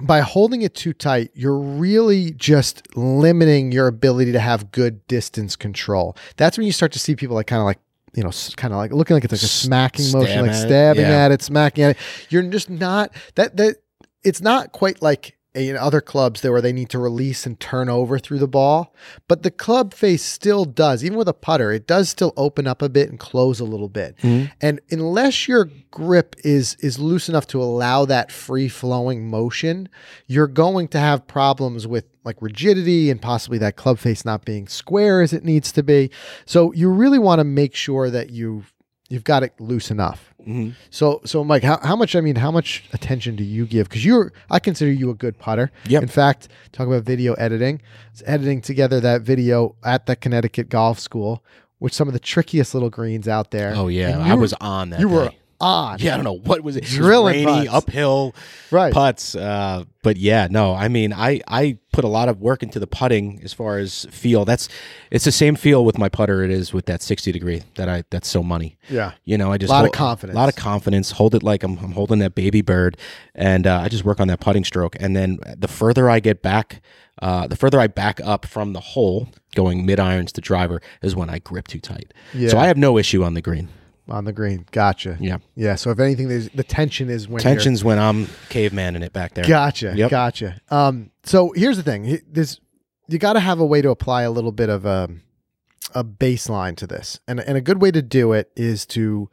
[0.00, 5.54] by holding it too tight, you're really just limiting your ability to have good distance
[5.54, 6.16] control.
[6.36, 7.78] That's when you start to see people like kind of like,
[8.14, 10.66] you know, kind of like looking like it's like a smacking motion, like at it,
[10.66, 11.24] stabbing yeah.
[11.24, 11.96] at it, smacking at it.
[12.28, 13.76] You're just not that that
[14.24, 17.88] it's not quite like in other clubs there where they need to release and turn
[17.88, 18.94] over through the ball,
[19.26, 22.82] but the club face still does, even with a putter, it does still open up
[22.82, 24.16] a bit and close a little bit.
[24.18, 24.52] Mm-hmm.
[24.60, 29.88] And unless your grip is is loose enough to allow that free flowing motion,
[30.26, 34.68] you're going to have problems with like rigidity and possibly that club face not being
[34.68, 36.10] square as it needs to be.
[36.44, 38.64] So you really want to make sure that you
[39.08, 40.32] you've got it loose enough.
[40.46, 40.74] Mhm.
[40.90, 43.88] So so Mike, how, how much I mean, how much attention do you give?
[43.88, 45.70] Because you're I consider you a good putter.
[45.86, 46.02] Yep.
[46.02, 47.76] In fact, talk about video editing.
[47.82, 51.42] I was editing together that video at the Connecticut Golf School,
[51.80, 53.72] with some of the trickiest little greens out there.
[53.74, 55.00] Oh yeah, I was on that.
[55.00, 55.38] you were day.
[55.60, 55.98] On.
[55.98, 56.84] Yeah, I don't know what was it.
[56.84, 57.88] It Drilling rainy, putts.
[57.88, 58.34] uphill
[58.70, 58.92] Right.
[58.92, 59.34] putts.
[59.34, 62.86] Uh, but yeah, no, I mean, I I put a lot of work into the
[62.86, 64.44] putting as far as feel.
[64.44, 64.68] That's
[65.10, 68.04] it's the same feel with my putter it is with that sixty degree that I
[68.10, 68.78] that's so money.
[68.88, 69.12] Yeah.
[69.24, 70.36] You know, I just a Lot of confidence.
[70.36, 71.10] A lot of confidence.
[71.12, 72.96] Hold it like I'm, I'm holding that baby bird,
[73.34, 74.96] and uh, I just work on that putting stroke.
[75.00, 76.80] And then the further I get back,
[77.20, 81.16] uh, the further I back up from the hole, going mid irons to driver, is
[81.16, 82.14] when I grip too tight.
[82.32, 82.50] Yeah.
[82.50, 83.68] So I have no issue on the green.
[84.08, 84.64] On the green.
[84.70, 85.18] Gotcha.
[85.20, 85.38] Yeah.
[85.54, 85.74] Yeah.
[85.74, 89.34] So if anything, there's the tension is when Tensions when I'm caveman in it back
[89.34, 89.44] there.
[89.44, 89.92] Gotcha.
[89.94, 90.10] Yep.
[90.10, 90.60] Gotcha.
[90.70, 92.20] Um, so here's the thing.
[92.26, 92.58] This
[93.08, 95.10] you got to have a way to apply a little bit of a
[95.94, 99.28] a baseline to this, and and a good way to do it is to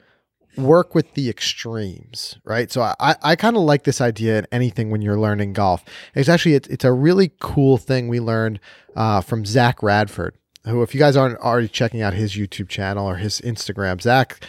[0.58, 2.72] work with the extremes, right?
[2.72, 5.84] So I I kind of like this idea in anything when you're learning golf.
[6.14, 8.60] It's actually it's, it's a really cool thing we learned
[8.96, 10.36] uh, from Zach Radford.
[10.66, 14.44] Who, if you guys aren't already checking out his YouTube channel or his Instagram, Zach,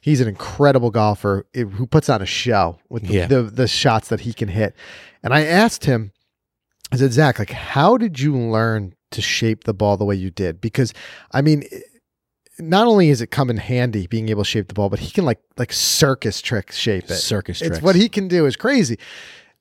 [0.00, 3.26] he's an incredible golfer who puts on a show with the, Yeah.
[3.26, 4.74] the, the shots that he can hit.
[5.22, 6.12] And I asked him,
[6.92, 10.30] I said, Zach, like, how did you learn to shape the ball the way you
[10.30, 10.60] did?
[10.60, 10.92] Because,
[11.32, 11.64] I mean,
[12.58, 15.10] not only is it come in handy being able to shape the ball, but he
[15.10, 17.14] can like like circus trick shape it.
[17.14, 17.82] Circus It's tricks.
[17.82, 18.98] what he can do is crazy.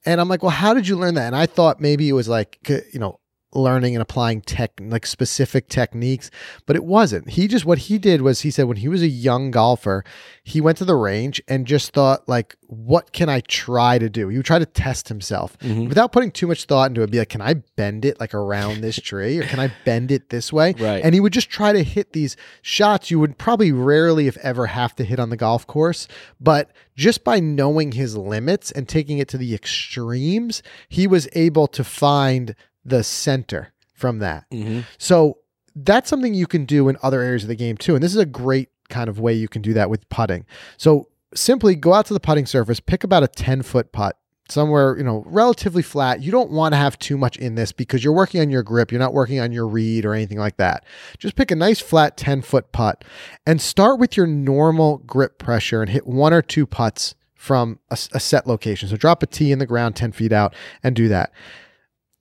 [0.06, 1.28] And I'm like, well, how did you learn that?
[1.28, 3.20] And I thought maybe it was like, you know,
[3.54, 6.32] learning and applying tech, like specific techniques,
[6.66, 7.30] but it wasn't.
[7.32, 10.04] He just, what he did was he said when he was a young golfer,
[10.44, 14.30] he went to the range and just thought, like, what can I try to do?
[14.30, 15.90] He would try to test himself Mhm.
[15.90, 17.12] without putting too much thought into it.
[17.12, 20.30] Be like, can I bend it like around this tree or can I bend it
[20.30, 20.74] this way?
[20.80, 21.04] Right.
[21.04, 24.68] And he would just try to hit these shots you would probably rarely, if ever,
[24.68, 26.08] have to hit on the golf course.
[26.40, 31.68] But just by knowing his limits and taking it to the extremes, he was able
[31.68, 32.56] to find
[32.86, 34.46] the center from that.
[34.52, 34.86] Mhm.
[34.98, 35.38] So
[35.76, 37.96] that's something you can do in other areas of the game too.
[37.96, 40.46] And this is a great kind of way you can do that with putting.
[40.78, 44.18] So simply go out to the putting surface, pick about a 10 foot putt
[44.50, 46.22] somewhere, you know, relatively flat.
[46.22, 48.92] You don't want to have too much in this because you're working on your grip.
[48.92, 50.84] You're not working on your read or anything like that.
[51.20, 53.06] Just pick a nice flat 10 foot putt
[53.46, 57.98] and start with your normal grip pressure and hit one or two putts from a,
[58.12, 58.90] a set location.
[58.90, 60.54] So drop a tee in the ground 10 feet out
[60.84, 61.32] and do that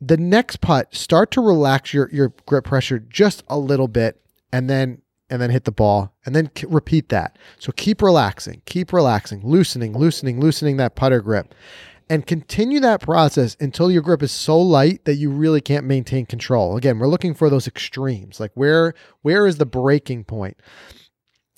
[0.00, 4.20] the next putt start to relax your your grip pressure just a little bit
[4.52, 7.38] and then and then hit the ball and then k- repeat that.
[7.58, 11.54] So keep relaxing keep relaxing loosening loosening loosening that putter grip
[12.08, 16.26] and continue that process until your grip is so light that you really can't maintain
[16.26, 16.76] control.
[16.76, 20.56] Again we're looking for those extremes like where where is the breaking point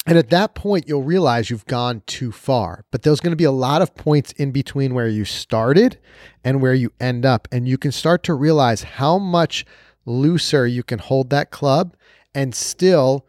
[0.06, 2.84] and at that point, you'll realize you've gone too far.
[2.90, 5.98] But there's going to be a lot of points in between where you started
[6.42, 7.46] and where you end up.
[7.52, 9.64] And you can start to realize how much
[10.04, 11.94] looser you can hold that club
[12.34, 13.26] and still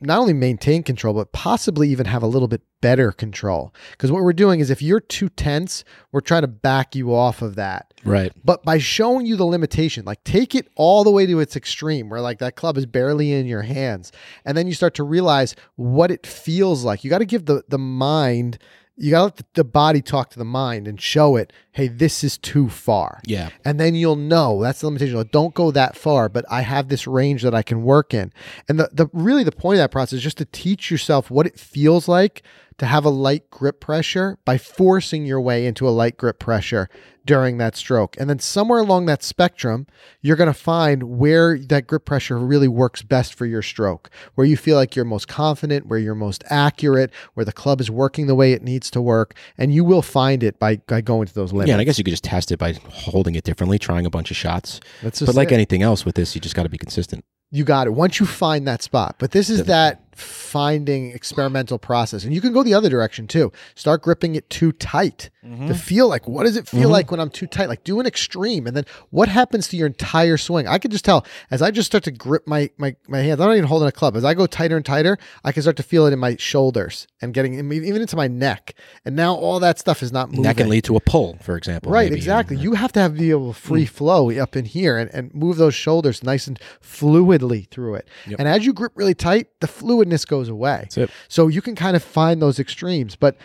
[0.00, 3.74] not only maintain control, but possibly even have a little bit better control.
[3.90, 7.42] Because what we're doing is if you're too tense, we're trying to back you off
[7.42, 7.87] of that.
[8.04, 8.32] Right.
[8.44, 12.08] But by showing you the limitation, like take it all the way to its extreme,
[12.08, 14.12] where like that club is barely in your hands,
[14.44, 17.04] and then you start to realize what it feels like.
[17.04, 18.58] You got to give the the mind,
[18.96, 22.24] you got to let the, body talk to the mind and show it, hey, this
[22.24, 23.20] is too far.
[23.24, 23.50] Yeah.
[23.64, 25.16] And then you'll know that's the limitation.
[25.16, 28.32] Like, don't go that far, but I have this range that I can work in.
[28.68, 31.46] And the, the really the point of that process is just to teach yourself what
[31.46, 32.42] it feels like
[32.78, 36.88] to have a light grip pressure by forcing your way into a light grip pressure
[37.26, 38.16] during that stroke.
[38.18, 39.86] And then somewhere along that spectrum,
[40.22, 44.46] you're going to find where that grip pressure really works best for your stroke, where
[44.46, 48.28] you feel like you're most confident, where you're most accurate, where the club is working
[48.28, 49.34] the way it needs to work.
[49.58, 51.68] And you will find it by, by going to those limits.
[51.68, 54.10] Yeah, and I guess you could just test it by holding it differently, trying a
[54.10, 54.80] bunch of shots.
[55.02, 55.54] That's just But like it.
[55.54, 57.24] anything else with this, you just got to be consistent.
[57.50, 57.90] You got it.
[57.90, 59.16] Once you find that spot.
[59.18, 62.24] But this is that finding experimental process.
[62.24, 63.52] And you can go the other direction too.
[63.74, 65.72] Start gripping it too tight to mm-hmm.
[65.72, 66.90] feel like what does it feel mm-hmm.
[66.90, 67.68] like when I'm too tight?
[67.68, 68.66] Like do an extreme.
[68.66, 70.66] And then what happens to your entire swing?
[70.66, 73.48] I can just tell as I just start to grip my my, my hands, I'm
[73.48, 74.16] not even holding a club.
[74.16, 77.06] As I go tighter and tighter, I can start to feel it in my shoulders
[77.20, 78.74] and getting even into my neck.
[79.04, 80.42] And now all that stuff is not moving.
[80.42, 81.92] That can lead to a pull, for example.
[81.92, 82.56] Right, exactly.
[82.56, 85.56] You have to have be able to free flow up in here and, and move
[85.56, 88.08] those shoulders nice and fluidly through it.
[88.26, 88.38] Yep.
[88.38, 89.66] And as you grip really tight, the
[90.08, 90.88] fluidness goes away.
[91.28, 93.16] So you can kind of find those extremes.
[93.16, 93.36] But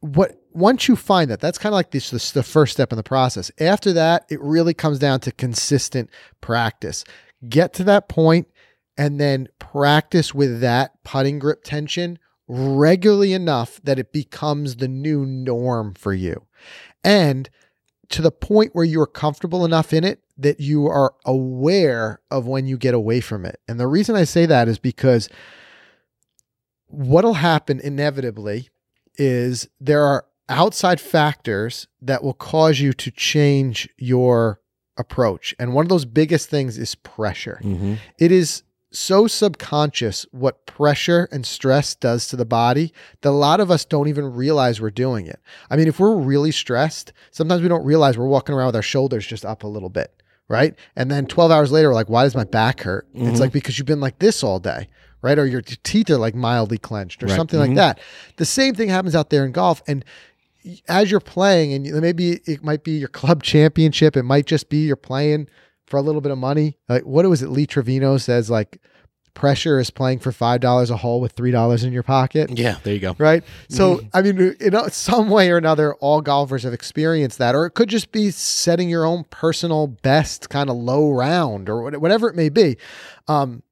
[0.00, 2.96] what once you find that, that's kind of like this, this the first step in
[2.96, 3.50] the process.
[3.58, 7.04] After that, it really comes down to consistent practice.
[7.48, 8.48] Get to that point
[8.96, 15.24] and then practice with that putting grip tension regularly enough that it becomes the new
[15.26, 16.46] norm for you.
[17.02, 17.50] And
[18.10, 22.66] to the point where you're comfortable enough in it that you are aware of when
[22.66, 23.60] you get away from it.
[23.68, 25.28] And the reason I say that is because
[26.88, 28.68] what'll happen inevitably
[29.16, 34.60] is there are outside factors that will cause you to change your
[34.96, 35.54] approach.
[35.58, 37.60] And one of those biggest things is pressure.
[37.62, 37.98] Mhm.
[38.18, 38.62] It is
[38.94, 42.92] so subconscious what pressure and stress does to the body
[43.22, 45.40] that a lot of us don't even realize we're doing it.
[45.70, 48.82] I mean, if we're really stressed, sometimes we don't realize we're walking around with our
[48.82, 50.74] shoulders just up a little bit, right?
[50.96, 53.06] And then 12 hours later, we're like, why does my back hurt?
[53.14, 53.40] It's Mhm.
[53.40, 54.88] like because you've been like this all day,
[55.22, 55.38] right?
[55.38, 57.36] Or your teeth are like mildly clenched or Right.
[57.36, 57.76] something like Mhm.
[57.76, 58.00] that.
[58.36, 59.82] The same thing happens out there in golf.
[59.88, 60.04] And
[60.88, 64.86] as you're playing, and maybe it might be your club championship, it might just be
[64.86, 65.48] you're playing
[65.86, 66.78] for a little bit of money.
[66.88, 67.48] Like what was it?
[67.48, 68.80] Lee Trevino says like
[69.34, 72.56] pressure is playing for five dollars a hole with three dollars in your pocket.
[72.56, 73.14] Yeah, there you go.
[73.18, 73.44] Right.
[73.68, 77.72] So I mean, in some way or another, all golfers have experienced that, or it
[77.72, 82.36] could just be setting your own personal best kind of low round or whatever it
[82.36, 82.76] may be.
[83.28, 83.62] Um,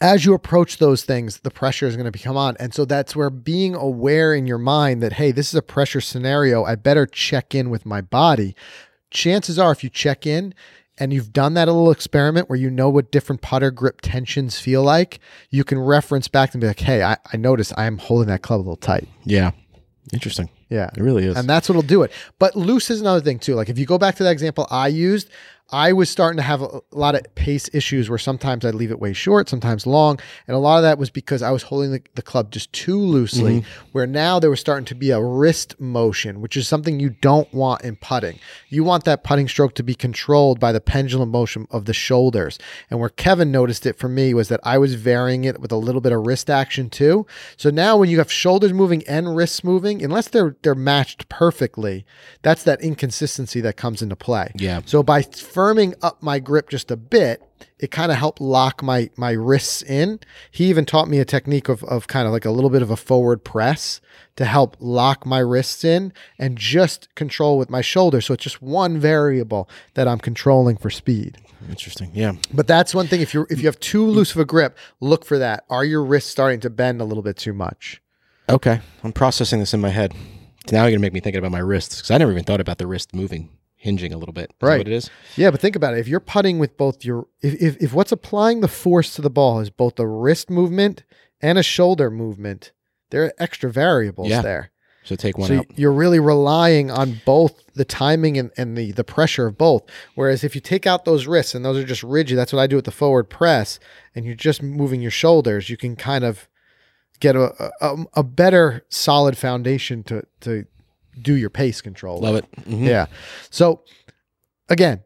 [0.00, 2.54] as you approach those things, the pressure is going to become on.
[2.58, 6.02] And so that's where being aware in your mind that, hey, this is a pressure
[6.02, 6.64] scenario.
[6.64, 8.54] I better check in with my body.
[9.10, 10.52] Chances are, if you check in
[10.98, 14.82] and you've done that little experiment where you know what different putter grip tensions feel
[14.82, 15.20] like,
[15.50, 18.42] you can reference back and be like, hey, I, I noticed I am holding that
[18.42, 19.06] club a little tight.
[19.24, 19.50] Yeah.
[20.12, 20.48] Interesting.
[20.68, 20.90] Yeah.
[20.96, 21.36] It really is.
[21.36, 22.12] And that's what'll do it.
[22.38, 23.54] But loose is another thing too.
[23.54, 25.30] Like if you go back to that example I used,
[25.70, 29.00] I was starting to have a, lot of pace issues where sometimes I'd leave it
[29.00, 30.18] way short, sometimes long.
[30.46, 32.98] And a lot of that was because I was holding the, the club just too
[32.98, 33.88] loosely, mm-hmm.
[33.92, 37.52] where now there was starting to be a wrist motion, which is something you don't
[37.52, 38.38] want in putting.
[38.68, 42.58] You want that putting stroke to be controlled by the pendulum motion of the shoulders.
[42.90, 45.76] And where Kevin noticed it for me was that I was varying it with a
[45.76, 47.26] little bit of wrist action too.
[47.56, 52.06] So now when you have shoulders moving and wrists moving, unless they're they're matched perfectly,
[52.42, 54.52] that's that inconsistency that comes into play.
[54.56, 54.80] Yeah.
[54.86, 55.22] So by
[55.56, 57.42] firming up my grip just a bit,
[57.78, 60.20] it kind of helped lock my my wrists in.
[60.50, 62.90] He even taught me a technique of of kind of like a little bit of
[62.90, 64.00] a forward press
[64.36, 68.20] to help lock my wrists in and just control with my shoulder.
[68.20, 71.38] So it's just one variable that I'm controlling for speed.
[71.70, 72.10] Interesting.
[72.12, 72.34] Yeah.
[72.52, 73.22] But that's one thing.
[73.22, 75.64] If you're if you have too loose of a grip, look for that.
[75.70, 78.02] Are your wrists starting to bend a little bit too much?
[78.48, 78.80] Okay.
[79.02, 80.14] I'm processing this in my head.
[80.70, 82.60] Now you're going to make me thinking about my wrists because I never even thought
[82.60, 83.50] about the wrist moving,
[83.86, 84.50] hinging a little bit.
[84.50, 84.78] Is Right.
[84.78, 85.08] what it is?
[85.36, 86.00] Yeah, but think about it.
[86.00, 89.30] If you're putting with both your if, if if what's applying the force to the
[89.30, 91.04] ball is both a wrist movement
[91.40, 92.72] and a shoulder movement,
[93.10, 94.42] there are extra variables Yeah.
[94.42, 94.70] there.
[95.04, 95.66] So take one so out.
[95.78, 99.84] you're really relying on both the timing and, and the the pressure of both.
[100.16, 102.66] Whereas if you take out those wrists and those are just rigid, that's what I
[102.66, 103.78] do with the forward press,
[104.16, 106.48] and you're just moving your shoulders, you can kind of
[107.20, 110.64] get a a, a better solid foundation to to
[111.20, 112.20] do your pace control.
[112.20, 112.44] Love it.
[112.68, 112.86] Mhm.
[112.86, 113.06] Yeah.
[113.50, 113.82] So
[114.68, 115.00] again,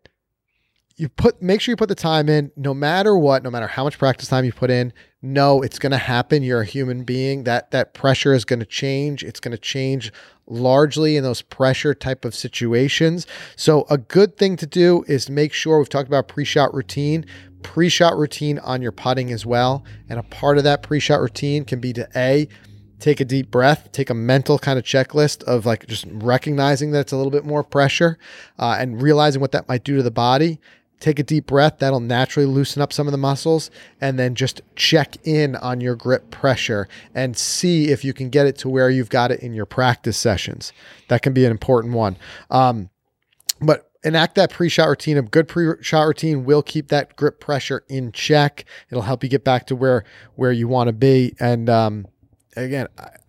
[0.96, 3.84] you put make sure you put the time in no matter what, no matter how
[3.84, 4.92] much practice time you put in.
[5.22, 6.42] No, it's going to happen.
[6.42, 7.44] You're a human being.
[7.44, 9.22] That that pressure is going to change.
[9.22, 10.12] It's going to change
[10.46, 13.26] largely in those pressure type of situations.
[13.56, 17.24] So a good thing to do is make sure we've talked about pre-shot routine,
[17.62, 19.84] pre-shot routine on your putting as well.
[20.08, 22.48] And a part of that pre-shot routine can be to A,
[23.00, 27.00] take a deep breath, take a mental kind of checklist of like just recognizing that
[27.00, 28.18] it's a little bit more pressure
[28.58, 30.60] uh, and realizing what that might do to the body.
[31.00, 33.70] Take a deep breath, that'll naturally loosen up some of the muscles,
[34.02, 38.46] and then just check in on your grip pressure and see if you can get
[38.46, 40.74] it to where you've got it in your practice sessions.
[41.08, 42.18] That can be an important one.
[42.50, 42.90] Um,
[43.62, 45.16] but enact that pre-shot routine.
[45.16, 48.66] A good pre-shot routine will keep that grip pressure in check.
[48.90, 51.34] It'll help you get back to where where you want to be.
[51.40, 52.06] And um,
[52.56, 52.86] again,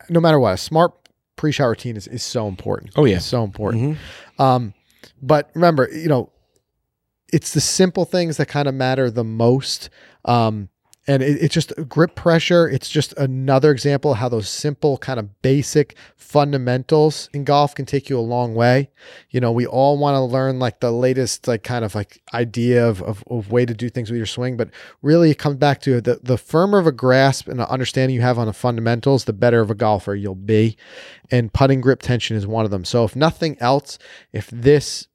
[0.10, 0.94] no matter what, a smart
[1.36, 2.92] pre-shot routine is, is so important.
[2.96, 3.18] Oh, yeah.
[3.18, 3.98] It's so important.
[4.38, 4.44] Mhm.
[4.44, 4.74] Um,
[5.22, 6.32] but remember, you know,
[7.34, 9.90] it's the simple things that kind of matter the most.
[10.26, 10.70] Um,
[11.08, 12.70] and it, it's just grip pressure.
[12.70, 17.86] It's just another example of how those simple, kind of basic fundamentals in golf can
[17.86, 18.90] take you a long way.
[19.32, 22.88] You know, we all want to learn like the latest, like kind of like idea
[22.88, 24.70] of, of, of way to do things with your swing, but
[25.02, 28.38] really it comes back to the, the firmer of a grasp and understanding you have
[28.38, 30.78] on the fundamentals, the better of a golfer you'll be.
[31.32, 32.86] And putting grip tension is one of them.
[32.86, 33.98] So if nothing else,
[34.32, 35.08] if this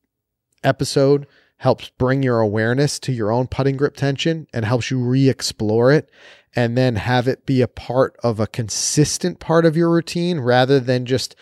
[0.64, 1.26] episode
[1.58, 6.10] helps bring your awareness to your own putting grip tension and helps you re-explore it
[6.54, 10.78] and then have it be a part of a consistent part of your routine rather
[10.80, 11.34] than just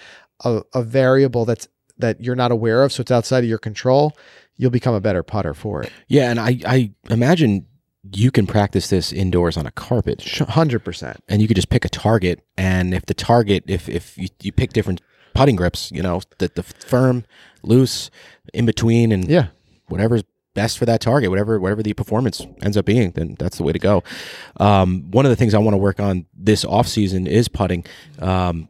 [0.44, 4.16] a, a variable that's that you're not aware of so it's outside of your control
[4.56, 5.92] you'll become a better putter for it.
[6.08, 7.66] Yeah, and I, I imagine
[8.14, 11.88] you can practice this indoors on a carpet, 100% and you could just pick a
[11.88, 15.00] target, and if the target, if if you, you pick different
[15.34, 17.24] putting grips, you know, the the firm,
[17.62, 18.10] loose,
[18.52, 19.48] in between, and yeah
[19.88, 20.24] whatever's
[20.54, 23.72] best for that target, whatever whatever the performance ends up being, then that's the way
[23.72, 24.02] to go.
[24.58, 27.84] Um, one of the things I want to work on this off season is putting.
[28.18, 28.68] Um,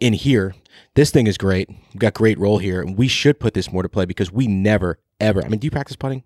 [0.00, 0.54] in here,
[0.94, 1.68] this thing is great.
[1.68, 4.46] We've got great roll here, and we should put this more to play because we
[4.46, 5.44] never ever.
[5.44, 6.24] I mean, do you practice putting?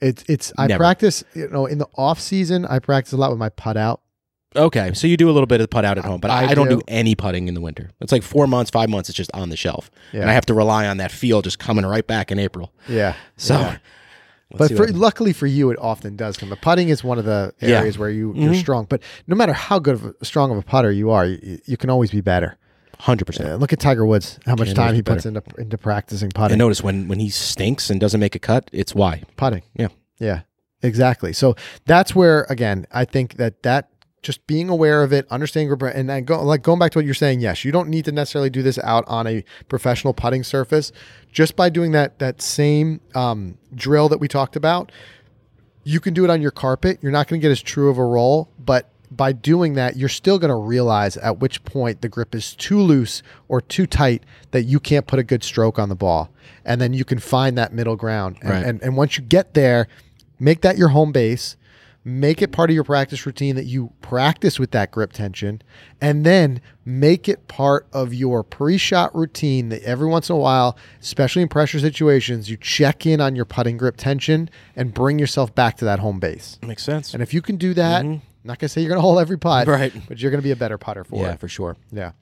[0.00, 0.78] it's it's i Never.
[0.78, 4.00] practice you know in the off season i practice a lot with my putt out
[4.56, 6.54] Okay, so you do a little bit of putt out at home, but I, I
[6.54, 6.76] don't do.
[6.76, 6.82] do.
[6.88, 7.90] any putting in the winter.
[8.00, 9.08] It's like four months, five months.
[9.10, 11.84] It's just on the shelf, and I have to rely on that feel just coming
[11.84, 12.72] right back in April.
[12.88, 13.76] yeah So, Yeah.
[14.56, 16.48] but for, luckily for you, it often does come.
[16.48, 17.80] But putting is one of the Yeah.
[17.80, 18.60] areas where you, you're Mhm.
[18.60, 18.86] strong.
[18.88, 21.76] But no matter how good of a, strong of a putter you are, you, you
[21.76, 22.56] can always be better.
[23.00, 23.60] hundred percent.
[23.60, 26.58] Look at Tiger Woods, how much time he puts into into practicing I putting.
[26.58, 29.22] notice when when he stinks and doesn't make a cut, it's why.
[29.36, 29.62] Putting.
[29.76, 29.88] Yeah.
[30.18, 30.40] Yeah.
[30.82, 31.32] Exactly.
[31.32, 31.54] So
[31.86, 33.90] that's where again, I think that that
[34.22, 37.04] just being aware of it, understanding grip, and then go, like going back to what
[37.04, 37.40] you're saying.
[37.40, 40.90] Yes, you don't need to necessarily do this out on a professional putting surface.
[41.32, 44.90] Just by doing that that same um, drill that we talked about,
[45.84, 46.98] You can do it on your carpet.
[47.00, 50.10] You're not going to get as true of a roll, but by doing that, you're
[50.10, 54.22] still going to realize at which point the grip is too loose or too tight
[54.50, 56.30] that you can't put a good stroke on the ball.
[56.66, 58.36] And then you can find that middle ground.
[58.42, 58.64] And, Right.
[58.66, 59.88] and, and once you get there,
[60.38, 61.56] make that your home base.
[62.04, 65.60] Make it part of your practice routine that you practice with that grip tension,
[66.00, 70.38] and then make it part of your pre shot routine that every once in a
[70.38, 75.18] while, especially in pressure situations, you check in on your putting grip tension and bring
[75.18, 76.58] yourself back to that home base.
[76.62, 77.12] Makes sense.
[77.12, 79.66] And if you can do that, I'm not gonna say you're gonna hold every putt,
[79.66, 79.92] Right.
[80.08, 81.40] But you're gonna be a better putter for yeah, it.
[81.40, 81.76] for sure.
[81.92, 82.12] Yeah.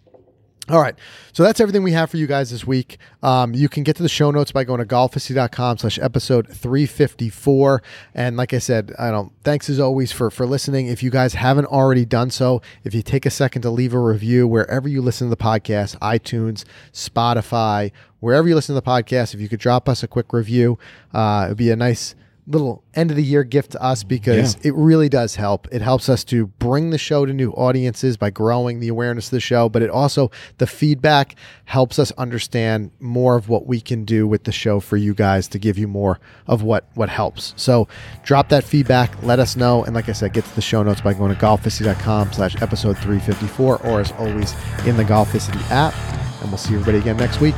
[0.68, 0.96] All right.
[1.32, 2.98] So that's everything we have for you guys this week.
[3.22, 7.82] Um, you can get to the show notes by going to golficity.com slash episode 354.
[8.14, 10.88] And like I said, I don't thanks as always for for listening.
[10.88, 14.00] If you guys haven't already done so, if you take a second to leave a
[14.00, 19.34] review wherever you listen to the podcast, iTunes, Spotify, wherever you listen to the podcast,
[19.34, 20.80] if you could drop us a quick review,
[21.14, 22.16] uh, it'd be a nice
[22.48, 24.68] little end of the year gift to us because Yeah.
[24.68, 25.66] it really does help.
[25.72, 29.30] It helps us to bring the show to new audiences by growing the awareness of
[29.32, 31.34] the show, but it also the feedback
[31.64, 35.48] helps us understand more of what we can do with the show for you guys
[35.48, 37.52] to give you more of what what helps.
[37.56, 37.88] So
[38.22, 41.00] drop that feedback, let us know, and like I said, get to the show notes
[41.00, 44.54] by going to golficity.com slash episode 354 or as always
[44.86, 45.94] in the Golficity app.
[46.42, 47.54] And we'll see everybody again next week.